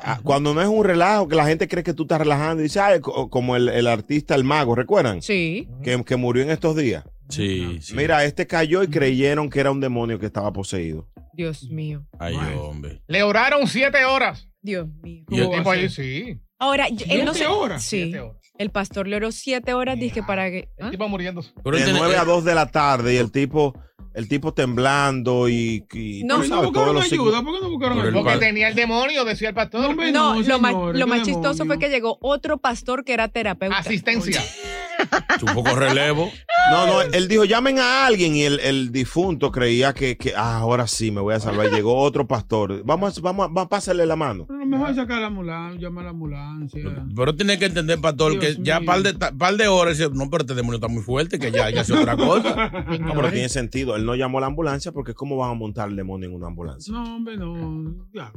Ah, 0.02 0.20
Cuando 0.24 0.54
no 0.54 0.62
es 0.62 0.68
un 0.68 0.84
relajo, 0.84 1.28
que 1.28 1.36
la 1.36 1.46
gente 1.46 1.68
cree 1.68 1.84
que 1.84 1.94
tú 1.94 2.04
estás 2.04 2.20
relajando 2.20 2.62
y 2.62 2.64
dice, 2.64 2.80
"Ay, 2.80 3.00
co- 3.02 3.30
como 3.30 3.56
el, 3.56 3.70
el 3.70 3.88
artista 3.88 4.34
El 4.36 4.44
Mago, 4.44 4.74
¿recuerdan? 4.74 5.22
Sí. 5.22 5.68
Que, 5.84 6.02
que 6.04 6.16
murió 6.16 6.42
en 6.44 6.50
estos 6.50 6.76
días. 6.76 7.04
Sí, 7.30 7.80
sí. 7.82 7.94
Mira, 7.96 8.24
este 8.26 8.48
cayó 8.48 8.84
y 8.84 8.88
creyeron 8.88 9.50
que 9.50 9.60
era 9.60 9.72
un 9.72 9.80
demonio 9.82 10.18
que 10.20 10.26
estaba 10.28 10.52
poseído. 10.54 11.08
Dios 11.34 11.70
mío. 11.70 12.06
Ay, 12.20 12.36
hombre. 12.58 13.02
Le 13.08 13.24
oraron 13.24 13.68
siete 13.68 14.06
horas. 14.06 14.48
Dios 14.62 14.88
mío. 15.02 15.26
Y 15.30 15.40
el 15.40 15.50
tipo 15.52 15.72
ahí, 15.72 15.90
sí. 15.90 16.40
Ahora, 16.60 16.88
yo- 16.90 17.06
él 17.10 17.26
no 17.26 17.34
¿Siete 17.34 17.48
se- 17.50 17.54
horas? 17.54 17.84
Sí. 17.84 18.04
Siete 18.04 18.20
horas. 18.22 18.38
El 18.58 18.70
pastor 18.70 19.08
le 19.08 19.16
oró 19.16 19.32
siete 19.32 19.74
horas, 19.74 19.98
dije, 20.00 20.22
para 20.22 20.50
que. 20.52 20.70
¿ah? 20.80 20.86
El 20.86 20.92
tipo 20.92 21.10
muriéndose. 21.10 21.52
de 21.64 21.94
9 21.94 22.16
a 22.18 22.24
2 22.24 22.44
de 22.46 22.54
la 22.56 22.68
tarde 22.70 23.16
y 23.16 23.18
el 23.18 23.32
tipo, 23.32 23.74
el 24.14 24.28
tipo 24.28 24.54
temblando 24.54 25.50
y, 25.50 25.86
y 25.92 26.24
No. 26.24 26.36
tú 26.36 26.42
¿Por 26.42 26.44
qué 26.44 26.48
sabes, 26.50 26.64
no 26.64 26.72
buscaron 26.72 26.98
ayuda? 27.02 27.42
¿Por 27.44 27.54
qué 27.56 27.62
no 27.62 27.70
buscaron 27.72 28.00
ayuda? 28.00 28.14
Porque 28.14 28.38
tenía 28.38 28.68
el 28.68 28.76
demonio, 28.76 29.26
decía 29.26 29.50
el 29.50 29.56
pastor. 29.56 29.96
No, 30.12 30.40
lo, 30.40 30.60
más, 30.60 30.74
lo 30.94 31.08
más 31.08 31.24
chistoso 31.24 31.54
demonio. 31.64 31.66
fue 31.66 31.80
que 31.80 31.90
llegó 31.90 32.20
otro 32.22 32.58
pastor 32.60 33.04
que 33.04 33.14
era 33.14 33.28
terapeuta. 33.28 33.78
Asistencia. 33.78 34.42
Un 35.48 35.54
poco 35.56 35.76
relevo. 35.76 36.32
No, 36.72 36.86
no, 36.86 37.02
él 37.02 37.28
dijo, 37.28 37.44
llamen 37.46 37.80
a 37.80 38.06
alguien 38.06 38.36
y 38.36 38.44
el, 38.44 38.60
el 38.60 38.92
difunto 38.92 39.52
creía 39.52 39.94
que, 39.94 40.16
que 40.16 40.34
ah, 40.36 40.58
ahora 40.60 40.88
sí 40.88 41.12
me 41.12 41.20
voy 41.20 41.34
a 41.34 41.40
salvar. 41.40 41.70
Llegó 41.72 41.98
otro 42.00 42.28
pastor. 42.28 42.84
Vamos, 42.86 43.18
a- 43.18 43.22
vamos, 43.22 43.46
a- 43.46 43.48
vamos 43.48 43.66
a 43.66 43.70
pasarle 43.70 44.06
la 44.06 44.16
mano. 44.16 44.48
Pero 44.74 44.80
mejor 44.80 44.96
sacar 44.96 45.22
la 45.22 45.28
ambulancia, 45.28 45.80
llamar 45.82 46.04
a 46.04 46.06
la 46.06 46.10
ambulancia. 46.12 47.06
Pero 47.16 47.36
tiene 47.36 47.58
que 47.60 47.66
entender, 47.66 48.00
pastor, 48.02 48.40
que 48.40 48.56
ya 48.62 48.82
par 48.82 49.02
de, 49.04 49.14
par 49.14 49.56
de 49.58 49.68
horas 49.68 50.00
no, 50.14 50.30
pero 50.30 50.42
este 50.44 50.56
demonio 50.56 50.76
está 50.76 50.88
muy 50.88 51.02
fuerte, 51.04 51.40
que 51.40 51.52
ya, 51.52 51.70
ya 51.70 51.82
hace 51.82 51.94
otra 51.94 52.16
cosa. 52.18 52.54
No, 53.00 53.14
pero 53.14 53.32
tiene 53.32 53.50
sentido. 53.50 53.96
Él 53.96 54.06
no 54.06 54.16
llamó 54.16 54.38
a 54.38 54.42
la 54.42 54.48
ambulancia 54.48 54.92
porque 54.92 55.14
¿cómo 55.14 55.38
van 55.38 55.52
a 55.52 55.54
montar 55.54 55.90
el 55.90 55.96
demonio 55.96 56.30
en 56.30 56.36
una 56.36 56.48
ambulancia? 56.48 56.94
No, 56.94 57.16
hombre, 57.16 57.38
no. 57.38 58.08
Ya. 58.14 58.32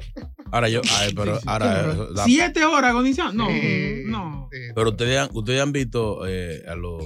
Ahora 0.50 0.68
yo, 0.68 0.80
ay, 1.00 1.12
pero 1.14 1.38
ahora, 1.46 1.80
eh, 1.92 1.96
la- 2.14 2.24
¿Siete 2.24 2.64
horas 2.64 2.90
agonizando? 2.90 3.44
No, 3.44 3.50
Sí. 3.50 4.02
no. 4.06 4.48
pero 4.74 4.90
ustedes 4.90 5.18
han, 5.18 5.28
ustedes 5.32 5.60
han 5.60 5.72
visto 5.72 6.26
eh, 6.26 6.62
a 6.68 6.74
los 6.74 7.02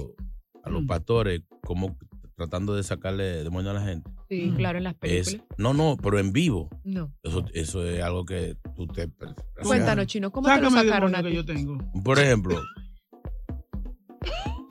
a 0.63 0.69
Mm. 0.69 0.73
los 0.73 0.83
pastores 0.85 1.41
como 1.63 1.97
tratando 2.41 2.73
de 2.75 2.81
sacarle 2.83 3.43
demonio 3.43 3.69
a 3.71 3.73
la 3.75 3.81
gente. 3.83 4.09
Sí, 4.29 4.51
claro, 4.57 4.79
en 4.79 4.85
las 4.85 4.95
Es, 5.01 5.27
películas. 5.27 5.47
no, 5.59 5.73
no, 5.73 5.95
pero 6.01 6.17
en 6.17 6.31
vivo. 6.33 6.69
No. 6.83 7.13
Eso, 7.21 7.45
eso 7.53 7.85
es 7.85 8.01
algo 8.01 8.25
que 8.25 8.55
tú 8.75 8.87
te. 8.87 9.09
Cuéntanos, 9.61 10.07
chino, 10.07 10.31
¿cómo 10.31 10.47
te 10.47 10.59
lo 10.61 10.71
sacaron 10.71 11.15
a 11.15 11.21
que 11.21 11.29
ti? 11.29 11.35
yo 11.35 11.45
tengo. 11.45 11.77
Por 12.03 12.17
ejemplo, 12.17 12.59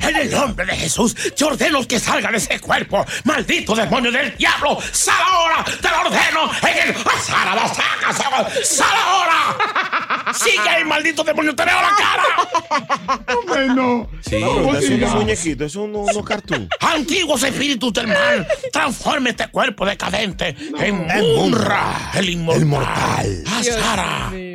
En 0.00 0.16
el 0.16 0.30
nombre 0.30 0.66
de 0.66 0.76
Jesús, 0.76 1.14
te 1.36 1.44
ordeno 1.44 1.86
que 1.86 1.98
salga 2.00 2.30
de 2.30 2.38
ese 2.38 2.58
cuerpo. 2.60 3.04
Maldito 3.24 3.74
demonio 3.74 4.10
del 4.10 4.36
diablo, 4.36 4.78
sal 4.92 5.14
ahora, 5.22 5.64
te 5.64 5.88
lo 5.88 6.00
ordeno. 6.00 6.50
En 6.68 6.88
el. 6.88 6.94
¡Sal 7.20 7.54
la 7.54 7.68
saca, 7.68 8.12
sal, 8.12 8.64
sal 8.64 8.96
ahora! 8.96 10.32
¡Sigue 10.32 10.76
el 10.78 10.86
maldito 10.86 11.22
demonio, 11.22 11.54
te 11.54 11.64
veo 11.64 11.80
la 11.80 11.90
cara! 11.96 13.20
Hombre, 13.36 13.66
no. 13.68 14.08
sí, 14.20 14.40
No, 14.40 14.76
es 14.76 14.88
un 14.88 15.00
muñequito, 15.18 15.64
es 15.64 15.76
un, 15.76 15.94
unos 15.94 16.24
cartoon. 16.24 16.68
Antiguos 16.80 17.42
espíritus 17.42 17.92
del 17.92 18.06
mal, 18.08 18.46
transforme 18.72 19.30
este 19.30 19.48
cuerpo 19.48 19.84
decadente 19.84 20.56
en 20.78 21.06
Munra, 21.06 22.10
el 22.14 22.30
inmortal. 22.30 23.44
Azara, 23.46 24.30
No, 24.30 24.36
eso 24.36 24.36
me 24.36 24.49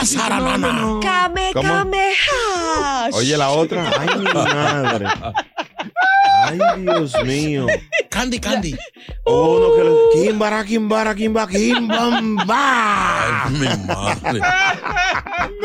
Azara, 0.00 0.38
no, 0.38 0.44
nana. 0.58 0.72
no, 0.72 0.94
no. 0.94 1.00
Kame, 1.00 1.50
¿Cómo? 1.52 1.68
kame, 1.68 2.12
ha. 2.30 3.08
Oye, 3.12 3.36
la 3.36 3.50
otra. 3.50 3.90
Ay, 3.98 4.08
mi 4.18 4.24
madre. 4.34 5.06
Ay, 6.46 6.58
Dios 6.82 7.14
mío. 7.24 7.66
Candy, 8.10 8.38
Candy. 8.38 8.76
Uno 9.26 9.66
que 9.76 9.84
le. 9.84 10.26
Kimbara, 10.26 10.64
kimbara, 10.64 11.14
kimba, 11.14 11.46
kimbamba. 11.48 13.44
ay, 13.46 13.52
mi 13.52 13.66
madre. 13.86 14.40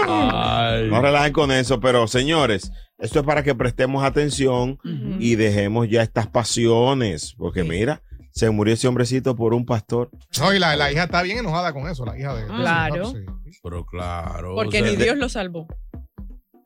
Ay. 0.07 0.87
No 0.89 1.01
relajen 1.01 1.33
con 1.33 1.51
eso, 1.51 1.79
pero 1.79 2.07
señores, 2.07 2.71
esto 2.97 3.19
es 3.19 3.25
para 3.25 3.43
que 3.43 3.55
prestemos 3.55 4.03
atención 4.03 4.79
y 5.19 5.35
dejemos 5.35 5.87
ya 5.89 6.01
estas 6.01 6.27
pasiones. 6.27 7.35
Porque 7.37 7.63
mira, 7.63 8.01
se 8.39 8.49
murió 8.49 8.73
ese 8.73 8.87
hombrecito 8.87 9.35
por 9.35 9.53
un 9.53 9.65
pastor. 9.65 10.09
No, 10.39 10.53
y 10.53 10.59
la, 10.59 10.75
la 10.75 10.91
hija 10.91 11.03
está 11.03 11.21
bien 11.21 11.39
enojada 11.39 11.73
con 11.73 11.87
eso, 11.89 12.05
la 12.05 12.17
hija 12.17 12.33
de. 12.35 12.45
Claro. 12.47 13.11
sí. 13.11 13.17
Pero 13.61 13.85
claro. 13.85 14.55
Porque 14.55 14.79
o 14.81 14.83
sea, 14.85 14.91
ni 14.91 14.95
Dios 14.95 15.17
lo 15.17 15.27
salvó. 15.27 15.67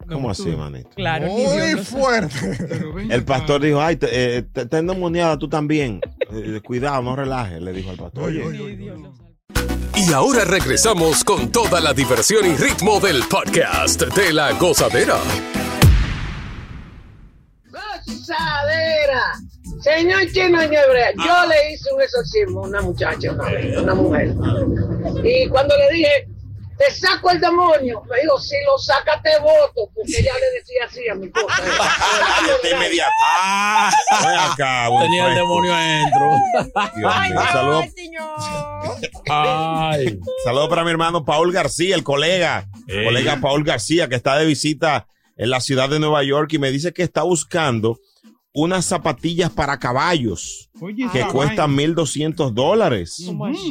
¿Cómo 0.08 0.30
así, 0.30 0.50
manito? 0.56 0.90
Claro, 0.96 1.28
ni 1.28 1.36
Dios 1.36 1.54
Muy 1.54 1.72
lo 1.72 1.84
salvó. 1.84 2.04
fuerte. 2.04 2.58
Pero 2.70 3.00
El 3.00 3.24
pastor 3.24 3.62
dijo, 3.62 3.82
ay, 3.82 3.96
te, 3.96 4.38
eh, 4.38 4.42
te- 4.44 4.78
endemoniada 4.78 5.40
tú 5.40 5.48
también. 5.50 6.02
Eh, 6.32 6.60
cuidado, 6.64 7.02
no 7.02 7.16
relajes, 7.16 7.62
le 7.62 7.72
dijo 7.72 7.90
al 7.90 7.98
pastor. 7.98 8.26
Oye, 8.26 8.46
Ni 8.46 8.76
Dios 8.76 9.00
lo 9.00 9.16
salvó. 9.16 9.34
Y 9.96 10.12
ahora 10.12 10.44
regresamos 10.46 11.24
con 11.24 11.52
toda 11.52 11.80
la 11.80 11.94
diversión 11.94 12.46
y 12.46 12.56
ritmo 12.56 13.00
del 13.00 13.24
podcast 13.30 14.02
de 14.02 14.34
la 14.34 14.52
gozadera. 14.54 15.16
¡Gozadera! 17.72 19.40
Señor 19.84 20.32
Chino 20.32 20.62
Ñebrea, 20.62 21.12
yo 21.18 21.46
le 21.48 21.74
hice 21.74 21.94
un 21.94 22.02
exorcismo 22.02 22.64
a 22.64 22.68
una 22.68 22.82
muchacha 22.82 23.32
una 23.34 23.50
vez, 23.50 23.78
una 23.78 23.94
mujer. 23.94 24.34
Y 25.24 25.48
cuando 25.50 25.76
le 25.78 25.92
dije, 25.92 26.28
te 26.78 26.90
saco 26.92 27.32
el 27.32 27.42
demonio, 27.42 28.02
me 28.10 28.22
dijo, 28.22 28.40
si 28.40 28.56
lo 28.66 28.78
sacas 28.78 29.22
te 29.22 29.38
voto, 29.42 29.92
porque 29.94 30.20
ella 30.20 30.32
le 30.40 30.60
decía 30.60 30.86
así 30.86 31.10
a 31.10 31.16
mi 31.16 31.26
esposa. 31.26 31.62
de 32.64 32.70
inmediato. 32.72 33.12
Ven 34.22 34.40
acá, 34.40 34.88
Tenía 35.02 35.28
el 35.28 35.36
demonio 35.36 35.74
adentro. 35.74 36.32
Saludos 37.52 37.86
Ay. 39.30 40.20
saludo 40.46 40.70
para 40.70 40.86
mi 40.86 40.92
hermano 40.92 41.26
Paul 41.26 41.52
García, 41.52 41.96
el 41.96 42.04
colega. 42.04 42.68
Ey. 42.88 43.04
Colega 43.04 43.40
Paul 43.42 43.66
García, 43.66 44.08
que 44.08 44.16
está 44.16 44.38
de 44.38 44.46
visita 44.46 45.08
en 45.36 45.50
la 45.50 45.60
ciudad 45.60 45.90
de 45.90 46.00
Nueva 46.00 46.24
York 46.24 46.54
y 46.54 46.60
me 46.60 46.72
dice 46.72 46.94
que 46.94 47.04
está 47.04 47.24
buscando 47.24 48.00
unas 48.54 48.86
zapatillas 48.86 49.52
para 49.52 49.80
caballos 49.80 50.70
Oye, 50.80 51.08
que 51.12 51.26
cuestan 51.28 51.76
vaina. 51.76 51.94
1.200 51.96 52.52
dólares. 52.52 53.18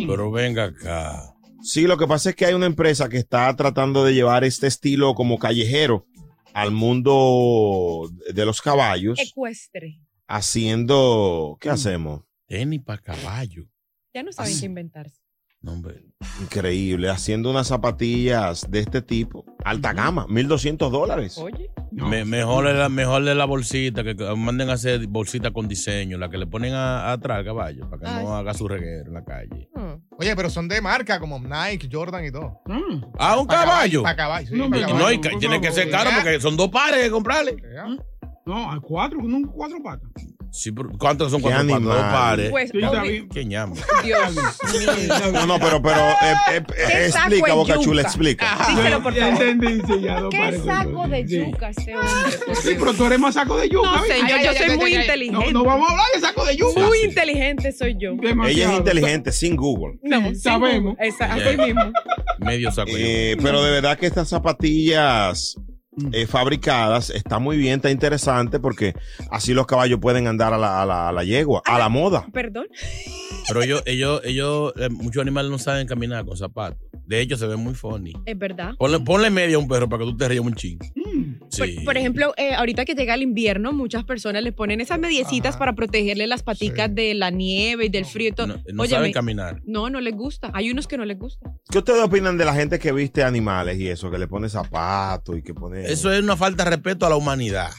Pero 0.07 0.31
venga 0.31 0.64
acá. 0.64 1.35
Sí, 1.62 1.83
lo 1.87 1.97
que 1.97 2.09
pasa 2.09 2.31
es 2.31 2.37
que 2.37 2.45
hay 2.47 2.55
una 2.55 2.66
empresa 2.66 3.09
que 3.09 3.18
está 3.18 3.55
tratando 3.55 4.05
de 4.05 4.14
llevar 4.14 4.42
este 4.42 4.66
estilo 4.66 5.14
como 5.14 5.38
callejero 5.38 6.07
al 6.53 6.73
mundo 6.73 8.11
de 8.35 8.45
los 8.45 8.61
caballos, 8.61 9.18
Ecuestre. 9.21 10.01
haciendo, 10.27 11.57
¿qué 11.61 11.71
hacemos? 11.71 12.23
Tenis 12.47 12.83
para 12.83 13.01
caballo. 13.01 13.68
Ya 14.12 14.23
no 14.23 14.33
saben 14.33 14.59
qué 14.59 14.66
inventarse. 14.66 15.21
No, 15.62 15.72
hombre. 15.72 16.03
Increíble, 16.40 17.09
haciendo 17.09 17.51
unas 17.51 17.68
zapatillas 17.68 18.68
de 18.68 18.81
este 18.81 19.01
tipo, 19.03 19.44
alta 19.64 19.92
gama, 19.92 20.27
1.200 20.29 20.90
dólares. 20.90 21.38
Oye. 21.38 21.70
Me- 21.92 22.25
mejor, 22.25 22.66
es 22.66 22.77
la, 22.77 22.88
mejor 22.88 23.27
es 23.29 23.37
la 23.37 23.44
bolsita, 23.44 24.03
que 24.03 24.14
manden 24.37 24.70
a 24.70 24.75
hacer 24.75 25.07
bolsita 25.07 25.51
con 25.53 25.68
diseño, 25.68 26.18
la 26.18 26.31
que 26.31 26.38
le 26.38 26.46
ponen 26.46 26.75
a- 26.75 27.12
atrás 27.12 27.38
al 27.38 27.44
caballo, 27.44 27.88
para 27.88 28.03
que 28.03 28.09
Ay. 28.09 28.25
no 28.25 28.35
haga 28.37 28.55
su 28.55 28.66
reguero 28.66 29.07
en 29.09 29.14
la 29.14 29.25
calle. 29.25 29.68
Hmm. 29.75 30.01
Oye, 30.18 30.35
pero 30.35 30.51
son 30.51 30.66
de 30.68 30.81
marca 30.81 31.20
como 31.20 31.38
Nike, 31.38 31.88
Jordan 31.90 32.25
y 32.25 32.33
todo. 32.33 32.61
Ah, 32.68 32.81
Ah, 33.18 33.38
un 33.40 33.46
Pa' 33.46 33.55
caballo. 33.55 34.03
Para 34.03 34.16
caballo, 34.16 34.48
sí, 34.48 34.55
No, 34.57 34.66
Y 34.66 34.70
caballo. 34.70 34.98
no, 34.98 35.12
y 35.12 35.18
por 35.18 35.31
ca- 35.33 35.38
tiene 35.38 35.61
que 35.61 35.70
ser 35.70 35.90
caro 35.90 36.11
porque 36.14 36.40
son 36.40 36.57
dos 36.57 36.70
pares 36.70 37.05
que 37.05 37.11
comprarle. 37.11 37.57
Ya. 37.72 37.87
no, 38.46 38.72
hay 38.72 38.81
cuatro, 38.81 39.20
no, 39.22 39.48
cuatro 39.53 39.79
patas. 39.83 40.11
Sí, 40.55 40.71
pero 40.71 40.91
¿cuántos 40.99 41.31
son 41.31 41.41
¿Qué 41.41 41.45
cuatro 41.49 41.67
patas? 41.67 41.83
Dos 41.83 41.95
animal? 41.95 42.12
pares. 42.12 42.51
Pues. 42.51 42.73
¿Qué 43.33 43.45
ñame? 43.47 43.75
Dios 44.05 44.35
mío. 44.35 45.33
No, 45.33 45.47
no, 45.47 45.59
pero, 45.59 45.81
pero 45.81 45.99
eh, 45.99 46.35
eh, 46.53 46.62
¿Qué 46.67 47.11
saco 47.11 47.29
explica, 47.29 47.55
Boca 47.55 47.79
Chula, 47.79 48.03
yuca? 48.03 48.09
explica. 48.09 48.59
Díselo, 48.69 49.03
por 49.03 49.15
Ya 49.15 49.29
favor. 49.31 49.43
entendí, 49.49 49.83
sí, 49.87 50.01
ya, 50.03 50.21
dos 50.21 50.31
¿Qué 50.31 50.59
saco 50.59 51.09
de 51.09 51.25
yuca 51.27 51.71
este 51.71 51.97
hombre? 51.97 52.57
Sí, 52.62 52.71
pero 52.79 52.93
tú 52.93 53.07
eres 53.07 53.19
más 53.19 53.35
saco 53.35 53.57
de 53.57 53.71
yuca. 53.71 53.91
No, 53.97 54.03
señor, 54.05 54.41
yo 54.45 54.53
soy 54.53 54.77
muy 54.77 54.95
inteligente. 54.95 55.47
No, 55.47 55.51
no 55.53 55.65
vamos 55.65 55.88
a 55.88 55.93
hablar 55.93 56.07
de 56.15 56.21
saco 56.21 56.45
de 56.45 56.57
yuca. 56.59 56.81
Muy 56.83 56.99
inteligente 57.03 57.73
soy 57.73 57.97
yo. 57.99 58.12
Demasiado. 58.17 58.49
Ella 58.49 58.73
es 58.73 58.79
inteligente, 58.79 59.33
sin 59.33 59.57
Google. 59.57 59.99
No, 60.03 60.35
sabemos. 60.35 60.97
Yeah. 60.99 61.33
así 61.33 61.57
mismo. 61.57 61.93
Medio 62.41 62.71
saco. 62.73 62.91
yo. 62.91 62.97
Eh, 62.99 63.38
pero 63.43 63.62
de 63.62 63.71
verdad 63.71 63.97
que 63.99 64.05
estas 64.07 64.29
zapatillas 64.29 65.57
eh, 66.12 66.26
fabricadas 66.26 67.11
está 67.11 67.38
muy 67.38 67.57
bien, 67.57 67.74
está 67.76 67.90
interesante 67.90 68.59
porque 68.61 68.94
así 69.31 69.52
los 69.55 69.66
caballos 69.66 70.00
pueden 70.00 70.26
andar 70.26 70.52
a 70.55 70.59
la, 70.59 70.83
a 70.83 70.87
la, 70.87 71.09
a 71.09 71.12
la 71.12 71.24
yegua, 71.24 71.62
a 71.64 71.78
la 71.78 71.88
moda. 71.88 72.26
Perdón. 72.33 72.66
Pero 73.48 73.62
ellos, 73.62 73.83
ellos, 73.87 74.20
ellos, 74.24 74.72
eh, 74.76 74.88
muchos 74.88 75.20
animales 75.20 75.50
no 75.50 75.59
saben 75.59 75.87
caminar 75.87 76.24
con 76.24 76.37
zapatos. 76.37 76.78
De 77.07 77.20
hecho, 77.20 77.37
se 77.37 77.46
ven 77.46 77.59
muy 77.61 77.74
funny. 77.74 78.12
Es 78.24 78.38
verdad. 78.38 78.72
Ponle, 78.78 79.00
ponle 79.00 79.28
media 79.31 79.57
a 79.57 79.59
un 79.59 79.68
perro 79.68 79.88
para 79.88 80.05
que 80.05 80.11
tú 80.11 80.16
te 80.16 80.28
rías 80.28 80.44
un 80.44 80.55
ching. 80.55 80.78
Por, 80.78 81.66
Sí. 81.68 81.81
por 81.85 81.98
ejemplo, 81.98 82.33
eh, 82.38 82.55
ahorita 82.55 82.85
que 82.87 82.94
llega 82.94 83.12
el 83.14 83.20
invierno, 83.22 83.72
muchas 83.72 84.05
personas 84.05 84.42
le 84.42 84.52
ponen 84.52 84.81
esas 84.81 84.98
mediecitas 84.98 85.50
Ajá. 85.50 85.59
para 85.59 85.72
protegerle 85.74 86.26
las 86.26 86.42
paticas 86.42 86.88
Sí. 86.88 86.94
de 86.94 87.14
la 87.14 87.31
nieve 87.31 87.87
y 87.87 87.88
del 87.90 88.07
frío 88.07 88.28
y 88.28 88.33
todo. 88.33 88.46
no, 88.46 88.55
no 88.72 88.83
Óyeme, 88.85 88.88
saben 88.88 89.12
caminar. 89.12 89.61
no, 89.66 89.90
no 89.90 90.00
les 90.00 90.14
gusta. 90.14 90.50
Hay 90.55 90.70
unos 90.70 90.87
que 90.87 90.96
no 90.96 91.05
les 91.05 91.18
gusta. 91.18 91.50
¿Qué 91.70 91.78
ustedes 91.78 92.02
opinan 92.02 92.38
de 92.38 92.44
la 92.46 92.55
gente 92.55 92.78
que 92.78 92.92
viste 92.92 93.22
animales 93.22 93.78
y 93.78 93.88
eso, 93.88 94.11
que 94.11 94.18
le 94.18 94.28
pone 94.28 94.48
zapatos 94.48 95.37
y 95.37 95.42
que 95.42 95.52
pone... 95.52 95.82
Eso 95.87 96.12
es 96.12 96.23
una 96.23 96.37
falta 96.37 96.64
de 96.64 96.71
respeto 96.71 97.07
a 97.07 97.09
la 97.09 97.16
humanidad. 97.16 97.71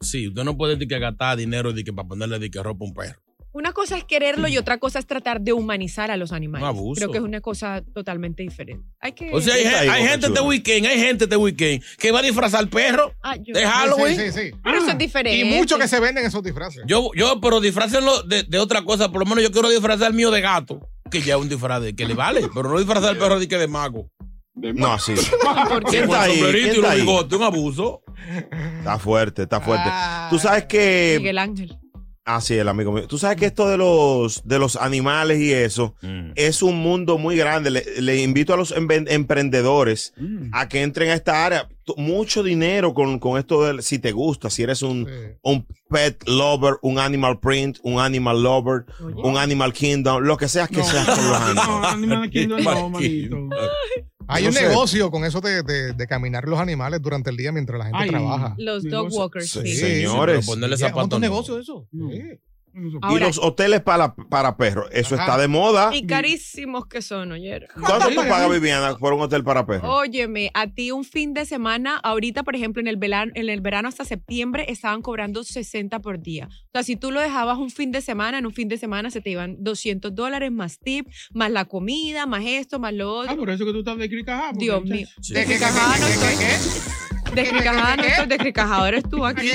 Sí, 0.00 0.28
usted 0.28 0.44
no 0.44 0.56
puede 0.56 0.74
decir 0.74 0.88
que 0.88 0.98
gastar 0.98 1.36
dinero 1.36 1.72
de 1.72 1.84
que 1.84 1.92
para 1.92 2.08
ponerle 2.08 2.38
de 2.38 2.50
que 2.50 2.62
ropa 2.62 2.84
a 2.84 2.88
un 2.88 2.94
perro. 2.94 3.20
Una 3.52 3.72
cosa 3.72 3.96
es 3.96 4.04
quererlo 4.04 4.48
y 4.48 4.58
otra 4.58 4.76
cosa 4.76 4.98
es 4.98 5.06
tratar 5.06 5.40
de 5.40 5.54
humanizar 5.54 6.10
a 6.10 6.18
los 6.18 6.30
animales. 6.32 6.62
Un 6.62 6.68
abuso. 6.68 6.98
Creo 7.00 7.10
que 7.10 7.16
es 7.16 7.24
una 7.24 7.40
cosa 7.40 7.82
totalmente 7.94 8.42
diferente. 8.42 8.86
Hay 9.00 9.12
que. 9.12 9.30
O 9.32 9.40
sea, 9.40 9.54
hay, 9.54 9.62
¿Qué 9.62 9.68
está 9.68 9.80
ahí, 9.80 9.88
hay 9.88 10.00
Boca 10.02 10.10
gente 10.10 10.26
este 10.26 10.38
Chula? 10.38 10.48
weekend, 10.50 10.86
hay 10.86 10.98
gente 11.00 11.24
este 11.24 11.36
weekend 11.36 11.82
que 11.98 12.12
va 12.12 12.18
a 12.18 12.22
disfrazar 12.22 12.60
al 12.60 12.68
perro 12.68 13.14
Ah, 13.22 13.36
yo- 13.36 13.54
de 13.54 13.60
Sí, 13.60 13.66
Halloween. 13.66 14.16
sí, 14.16 14.32
sí. 14.32 14.50
Pero 14.62 14.76
eso 14.78 14.90
es 14.90 14.98
diferente. 14.98 15.38
Y 15.40 15.44
mucho 15.58 15.78
que 15.78 15.88
se 15.88 15.98
venden 16.00 16.26
esos 16.26 16.42
disfraces. 16.42 16.82
Yo, 16.86 17.10
yo, 17.14 17.40
pero 17.40 17.62
disfrácenlo 17.62 18.22
de, 18.24 18.42
de 18.42 18.58
otra 18.58 18.82
cosa. 18.82 19.10
Por 19.10 19.20
lo 19.20 19.24
menos 19.26 19.42
yo 19.42 19.50
quiero 19.50 19.70
disfrazar 19.70 20.08
al 20.08 20.12
mío 20.14 20.30
de 20.30 20.42
gato, 20.42 20.86
que 21.10 21.22
ya 21.22 21.36
es 21.36 21.40
un 21.40 21.48
disfraz 21.48 21.80
de, 21.80 21.96
que 21.96 22.04
le 22.04 22.12
vale, 22.12 22.42
pero 22.54 22.68
no 22.68 22.76
disfrazar 22.76 23.08
al 23.08 23.16
perro 23.16 23.40
de 23.40 23.48
que 23.48 23.56
de 23.56 23.68
mago. 23.68 24.10
No, 24.56 24.94
así. 24.94 25.14
¿Por 25.68 25.84
qué? 25.84 25.90
¿Quién 25.90 26.04
está 26.04 26.22
ahí? 26.22 26.40
¿Quién 26.50 26.66
está 26.70 26.90
ahí? 26.92 27.00
un 27.02 27.42
abuso. 27.42 28.02
Está 28.78 28.98
fuerte, 28.98 29.42
está 29.42 29.60
fuerte. 29.60 29.84
Ah. 29.86 30.28
Tú 30.30 30.38
sabes 30.38 30.64
que... 30.64 31.16
Miguel 31.18 31.38
Ángel. 31.38 31.78
Ah, 32.28 32.40
sí, 32.40 32.54
el 32.54 32.68
amigo 32.68 32.90
mío. 32.90 33.06
Tú 33.06 33.18
sabes 33.18 33.36
que 33.36 33.46
esto 33.46 33.68
de 33.68 33.76
los, 33.76 34.42
de 34.44 34.58
los 34.58 34.74
animales 34.74 35.38
y 35.38 35.52
eso 35.52 35.94
es 36.34 36.60
un 36.60 36.76
mundo 36.80 37.18
muy 37.18 37.36
grande. 37.36 37.70
Le, 37.70 37.84
le 38.00 38.20
invito 38.20 38.52
a 38.52 38.56
los 38.56 38.74
emprendedores 38.76 40.12
a 40.50 40.68
que 40.68 40.82
entren 40.82 41.10
a 41.10 41.14
esta 41.14 41.46
área. 41.46 41.68
Mucho 41.96 42.42
dinero 42.42 42.94
con, 42.94 43.20
con 43.20 43.38
esto 43.38 43.62
de 43.72 43.80
si 43.80 44.00
te 44.00 44.10
gusta, 44.10 44.50
si 44.50 44.64
eres 44.64 44.82
un, 44.82 45.06
Sí. 45.06 45.12
un 45.42 45.66
pet 45.88 46.20
lover, 46.26 46.74
un 46.82 46.98
animal 46.98 47.38
print, 47.38 47.78
un 47.84 48.00
animal 48.00 48.42
lover, 48.42 48.86
un 49.22 49.36
animal 49.38 49.72
kingdom, 49.72 50.24
lo 50.24 50.36
que 50.36 50.48
sea 50.48 50.66
que 50.66 50.82
seas 50.82 51.06
con 51.06 51.28
los 51.28 51.36
animales. 51.40 51.54
No, 51.68 51.86
Animal 51.86 52.30
Kingdom 52.30 52.64
no, 52.64 52.90
manito. 52.90 53.36
Hay 54.28 54.42
No 54.44 54.48
un 54.48 54.54
sé. 54.54 54.68
negocio 54.68 55.10
con 55.10 55.24
eso 55.24 55.40
de, 55.40 55.62
de- 55.62 55.92
de 55.92 56.06
caminar 56.06 56.46
los 56.48 56.58
animales 56.58 57.00
durante 57.00 57.30
el 57.30 57.36
día 57.36 57.52
mientras 57.52 57.78
la 57.78 57.84
gente 57.86 57.98
Ay. 58.00 58.08
trabaja. 58.10 58.54
Los 58.58 58.82
dog 58.84 58.92
Negocio. 58.92 59.20
walkers, 59.20 59.50
Sí, 59.50 59.60
sí. 59.62 59.76
señores. 59.76 60.44
ponerle 60.46 60.76
zapatos. 60.76 60.94
¿Cuántos 60.94 61.20
no. 61.20 61.26
negocios 61.26 61.56
de 61.58 61.62
eso? 61.62 61.88
No. 61.92 62.10
Sí. 62.10 62.22
Y 63.10 63.18
los 63.18 63.38
hoteles 63.38 63.80
para, 63.80 64.14
para 64.14 64.56
perros, 64.56 64.86
eso 64.92 65.14
Ajá. 65.14 65.24
está 65.24 65.38
de 65.38 65.48
moda. 65.48 65.90
Y 65.94 66.06
carísimos 66.06 66.86
que 66.86 67.00
son, 67.00 67.32
oyeron. 67.32 67.68
¿Cuánto 67.80 68.08
tú 68.08 68.16
pagas, 68.28 68.50
Viviana, 68.50 68.96
por 68.98 69.14
un 69.14 69.22
hotel 69.22 69.42
para 69.42 69.64
perros? 69.66 69.88
Óyeme, 69.90 70.50
a 70.52 70.66
ti 70.66 70.90
un 70.90 71.04
fin 71.04 71.32
de 71.32 71.46
semana, 71.46 71.96
ahorita, 71.96 72.42
por 72.42 72.54
ejemplo, 72.54 72.80
en 72.80 72.86
el, 72.88 72.96
verano, 72.98 73.32
en 73.34 73.48
el 73.48 73.60
verano 73.62 73.88
hasta 73.88 74.04
septiembre 74.04 74.66
estaban 74.68 75.00
cobrando 75.00 75.42
60 75.42 76.00
por 76.00 76.20
día. 76.20 76.48
O 76.50 76.68
sea, 76.74 76.82
si 76.82 76.96
tú 76.96 77.10
lo 77.10 77.20
dejabas 77.20 77.56
un 77.58 77.70
fin 77.70 77.92
de 77.92 78.02
semana, 78.02 78.38
en 78.38 78.46
un 78.46 78.52
fin 78.52 78.68
de 78.68 78.76
semana 78.76 79.10
se 79.10 79.20
te 79.22 79.30
iban 79.30 79.56
200 79.60 80.14
dólares 80.14 80.52
más 80.52 80.78
tip, 80.78 81.06
más 81.32 81.50
la 81.50 81.64
comida, 81.64 82.26
más 82.26 82.44
esto, 82.44 82.78
más 82.78 82.92
lo 82.92 83.22
Ah, 83.22 83.24
otro. 83.24 83.36
por 83.38 83.50
eso 83.50 83.64
que 83.64 83.72
tú 83.72 83.78
estás 83.78 83.96
de 83.96 84.08
cricajá. 84.10 84.52
Dios 84.52 84.82
mío. 84.84 85.06
Sí. 85.22 85.32
De 85.32 85.44
cricajada 85.46 85.96
no 85.98 86.06
estoy. 86.06 87.34
De 87.34 87.48
cricajada 87.48 87.96
no 87.96 88.02
estoy, 88.02 88.88
eres 88.88 89.04
tú 89.08 89.24
aquí. 89.24 89.48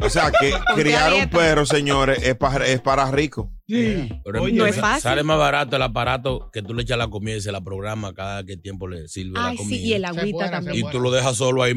O 0.00 0.10
sea, 0.10 0.30
que 0.32 0.52
criar 0.74 1.12
un 1.14 1.28
perro, 1.30 1.66
señores, 1.66 2.22
es 2.22 2.36
para, 2.36 2.66
es 2.66 2.80
para 2.80 3.10
ricos. 3.10 3.48
Sí. 3.68 4.08
Pero 4.24 4.42
Oye, 4.42 4.54
No 4.54 4.64
es 4.66 4.76
fácil. 4.76 5.02
Sale 5.02 5.24
más 5.24 5.38
barato 5.38 5.74
el 5.74 5.82
aparato 5.82 6.50
que 6.52 6.62
tú 6.62 6.72
le 6.72 6.82
echas 6.82 6.96
la 6.96 7.08
comida 7.08 7.36
y 7.36 7.40
se 7.40 7.50
la 7.50 7.60
programa 7.62 8.14
cada 8.14 8.44
que 8.44 8.56
tiempo 8.56 8.86
le 8.86 9.08
sirve 9.08 9.32
la 9.32 9.48
Ay, 9.48 9.56
comida. 9.56 9.76
sí, 9.76 9.82
y 9.82 9.92
el 9.94 10.04
agüita 10.04 10.36
buena, 10.36 10.50
también. 10.50 10.86
Y 10.86 10.90
tú 10.90 11.00
lo 11.00 11.10
dejas 11.10 11.36
solo 11.36 11.62
ahí. 11.64 11.74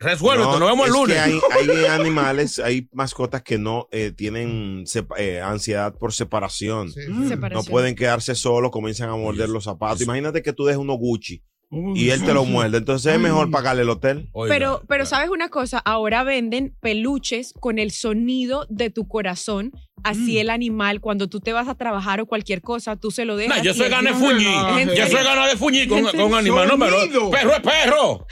Resuélvete, 0.00 0.50
No, 0.50 0.58
nos 0.58 0.68
vemos 0.70 0.86
el 0.88 0.92
es 0.94 0.98
lunes. 1.00 1.16
que 1.16 1.20
hay, 1.22 1.40
hay 1.78 1.84
animales, 1.86 2.58
hay 2.58 2.88
mascotas 2.92 3.42
que 3.42 3.58
no 3.58 3.86
eh, 3.92 4.10
tienen 4.16 4.84
eh, 5.16 5.40
ansiedad 5.40 5.94
por 5.96 6.12
separación. 6.12 6.90
Sí, 6.90 7.00
Mm. 7.08 7.14
sí. 7.14 7.20
No 7.22 7.28
Separación. 7.28 7.70
pueden 7.72 7.94
quedarse 7.94 8.34
solos, 8.34 8.70
comienzan 8.72 9.08
a 9.10 9.16
morder 9.16 9.48
los 9.48 9.64
zapatos. 9.64 10.02
Imagínate 10.02 10.42
que 10.42 10.52
tú 10.52 10.64
dejes 10.64 10.78
uno 10.80 10.94
Gucci 10.94 11.42
Uy, 11.74 11.98
y 11.98 12.10
él 12.10 12.22
te 12.22 12.34
lo 12.34 12.44
sí. 12.44 12.50
muerde. 12.50 12.78
Entonces 12.78 13.14
es 13.14 13.18
mejor 13.18 13.50
pagarle 13.50 13.82
el 13.82 13.88
hotel. 13.90 14.28
Oiga, 14.32 14.54
Pero, 14.54 14.82
pero 14.86 15.06
sabes 15.06 15.30
una 15.30 15.48
cosa, 15.48 15.78
ahora 15.78 16.22
venden 16.22 16.76
peluches 16.80 17.54
con 17.58 17.78
el 17.78 17.90
sonido 17.90 18.66
de 18.68 18.90
tu 18.90 19.08
corazón. 19.08 19.72
Así 20.04 20.34
Mm. 20.34 20.38
el 20.38 20.50
animal, 20.50 21.00
cuando 21.00 21.28
tú 21.28 21.40
te 21.40 21.52
vas 21.52 21.68
a 21.68 21.74
trabajar 21.76 22.20
o 22.20 22.26
cualquier 22.26 22.60
cosa, 22.60 22.96
tú 22.96 23.10
se 23.10 23.24
lo 23.24 23.36
dejas. 23.36 23.56
No, 23.58 23.62
yo 23.64 23.72
soy 23.72 23.88
gana 23.88 24.10
de 24.12 24.18
no, 24.18 24.24
fuñir. 24.26 24.48
no, 24.50 24.78
¿en 24.78 24.88
Yo 24.90 25.06
soy 25.06 25.24
gana 25.24 25.46
de 25.46 25.56
fuñir 25.56 25.88
con, 25.88 26.02
con 26.04 26.34
animal. 26.34 26.68
No, 26.68 26.78
pero 26.78 27.30
perro 27.30 27.52
es 27.54 27.60
perro. 27.60 28.26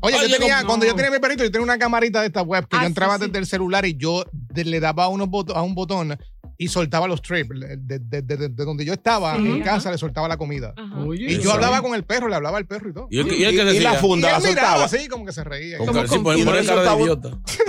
Oye, 0.00 0.16
Oye, 0.18 0.28
yo 0.28 0.36
tenía, 0.36 0.56
como- 0.58 0.66
cuando 0.68 0.86
yo 0.86 0.94
tenía 0.94 1.10
mi 1.10 1.18
perrito, 1.18 1.42
yo 1.44 1.50
tenía 1.50 1.64
una 1.64 1.78
camarita 1.78 2.20
de 2.20 2.26
esta 2.26 2.42
web 2.42 2.68
que 2.68 2.76
Ah, 2.76 2.80
yo 2.80 2.84
sí, 2.84 2.86
entraba 2.88 3.16
sí. 3.18 3.24
desde 3.24 3.38
el 3.38 3.46
celular 3.46 3.86
y 3.86 3.96
yo 3.96 4.24
le 4.54 4.78
daba 4.80 5.08
unos 5.08 5.28
boto- 5.28 5.54
a 5.56 5.62
un 5.62 5.74
botón 5.74 6.18
y 6.56 6.68
soltaba 6.68 7.06
los 7.08 7.20
trips. 7.22 7.50
De, 7.60 7.76
de- 7.98 7.98
de- 8.22 8.22
de- 8.36 8.48
de 8.48 8.64
donde 8.64 8.84
yo 8.84 8.92
estaba, 8.92 9.36
Sí, 9.36 9.46
en 9.46 9.54
ajá. 9.62 9.64
casa, 9.64 9.90
le 9.90 9.98
soltaba 9.98 10.28
la 10.28 10.36
comida. 10.36 10.74
Oye, 11.04 11.32
Y 11.32 11.38
yo 11.40 11.52
hablaba 11.52 11.82
con 11.82 11.94
el 11.94 12.04
perro, 12.04 12.28
le 12.28 12.36
hablaba 12.36 12.58
al 12.58 12.66
perro 12.66 12.90
y 12.90 12.92
todo. 12.94 13.06
Y 13.10 13.18
el, 13.20 13.28
que- 13.28 13.36
y 13.36 13.44
el 13.44 13.56
que 13.56 13.74
y 13.76 13.80
la 13.80 13.94
funda 13.94 14.28
y 14.28 14.30
la 14.32 14.36
él 14.38 14.42
miraba 14.54 14.68
soltaba. 14.68 14.84
así, 14.84 15.08
como 15.08 15.24
que 15.26 15.32
se 15.32 15.44
reía. 15.44 15.78
Como 15.78 15.90
y 16.34 16.44
no 16.44 16.52
le 16.54 16.62
soltaba-. 16.64 17.00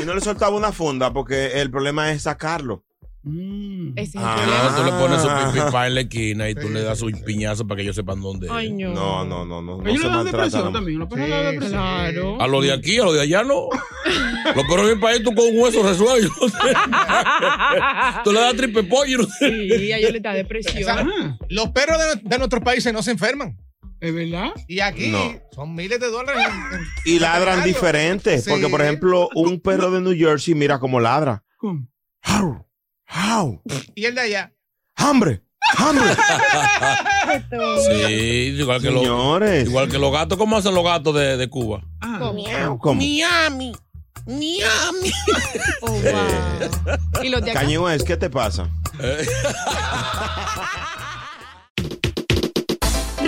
Y 0.01 0.05
no 0.05 0.13
le 0.13 0.21
soltaba 0.21 0.55
una 0.55 0.71
funda 0.71 1.11
porque 1.13 1.61
el 1.61 1.71
problema 1.71 2.11
es 2.11 2.23
sacarlo. 2.23 2.83
Mm. 3.27 3.93
Es 3.95 4.11
Ah. 4.15 4.73
Tú 4.77 4.83
le 4.83 4.91
pones 4.91 5.19
su 5.21 5.27
pipipá 5.27 5.87
en 5.87 5.95
la 5.95 6.01
esquina 6.01 6.47
y 6.47 6.53
tú 6.53 6.67
Sí, 6.67 6.73
le 6.73 6.81
das 6.83 6.99
sí, 6.99 7.09
su 7.11 7.23
piñazo 7.25 7.65
para 7.67 7.77
que 7.77 7.81
ellos 7.81 7.95
sepan 7.95 8.21
dónde 8.21 8.47
Ay, 8.51 8.67
es. 8.67 8.73
no. 8.73 8.93
No, 8.93 9.25
no, 9.25 9.45
no, 9.45 9.61
no. 9.63 9.77
No 9.77 9.83
le 9.83 9.97
dan 9.99 10.11
maltrata. 10.11 10.37
depresión 10.45 10.71
también. 10.73 11.01
Sí, 11.01 11.17
depresión. 11.17 11.69
Claro. 11.71 12.41
A 12.41 12.47
lo 12.47 12.61
de 12.61 12.71
aquí, 12.71 12.99
a 12.99 13.03
lo 13.05 13.13
de 13.13 13.21
allá 13.21 13.43
no. 13.43 13.69
Lo 14.55 14.79
en 14.83 14.95
mi 14.95 15.01
país 15.01 15.23
tú 15.23 15.33
con 15.33 15.43
un 15.47 15.59
hueso 15.59 15.81
resuelto. 15.81 16.31
tú 18.23 18.31
le 18.31 18.39
das 18.39 18.55
triple 18.55 18.83
pollo. 18.83 19.17
no. 19.17 19.27
Sí, 19.39 19.91
a 19.91 19.97
ellos 19.97 20.11
les 20.11 20.21
da 20.21 20.33
depresión. 20.33 21.09
Ah, 21.09 21.37
Los 21.49 21.69
perros 21.69 21.97
de, 21.97 22.21
de 22.29 22.37
nuestros 22.37 22.63
países 22.63 22.93
no 22.93 23.01
se 23.01 23.09
enferman. 23.11 23.57
¿Es 23.99 24.13
verdad? 24.13 24.51
Y 24.67 24.81
aquí 24.81 25.07
No. 25.07 25.19
son 25.51 25.73
miles 25.73 25.99
de 25.99 26.11
dólares. 26.11 26.43
en- 26.45 26.79
en- 26.79 26.85
Y 27.05 27.17
ladran 27.19 27.59
en- 27.59 27.65
diferente. 27.65 28.37
Sí. 28.39 28.49
Porque, 28.51 28.67
por 28.67 28.81
ejemplo, 28.83 29.29
un 29.33 29.59
perro 29.59 29.89
de 29.89 30.01
New 30.01 30.15
Jersey, 30.15 30.53
mira 30.53 30.77
cómo 30.79 30.99
ladra. 30.99 31.43
¿Cómo? 31.57 31.87
How, 33.07 33.61
Y 33.95 34.05
el 34.05 34.15
de 34.15 34.21
allá. 34.21 34.53
hambre, 34.95 35.41
hambre. 35.77 36.09
Sí, 37.87 38.55
igual 38.59 38.81
que, 38.81 38.91
los, 38.91 39.01
Señores. 39.01 39.67
igual 39.67 39.89
que 39.89 39.97
los 39.97 40.11
gatos. 40.11 40.37
¿Cómo 40.37 40.57
hacen 40.57 40.75
los 40.75 40.83
gatos 40.83 41.15
de, 41.15 41.37
de 41.37 41.49
Cuba? 41.49 41.81
Ah, 42.01 42.19
¿Cómo? 42.79 42.95
Miami. 42.95 43.73
Miami. 44.27 45.11
Oh, 45.81 45.91
wow. 45.91 47.21
Y 47.23 47.29
los 47.29 47.41
de 47.43 47.51
acá. 47.51 47.65
West, 47.67 48.05
¿qué 48.05 48.17
te 48.17 48.29
pasa? 48.29 48.69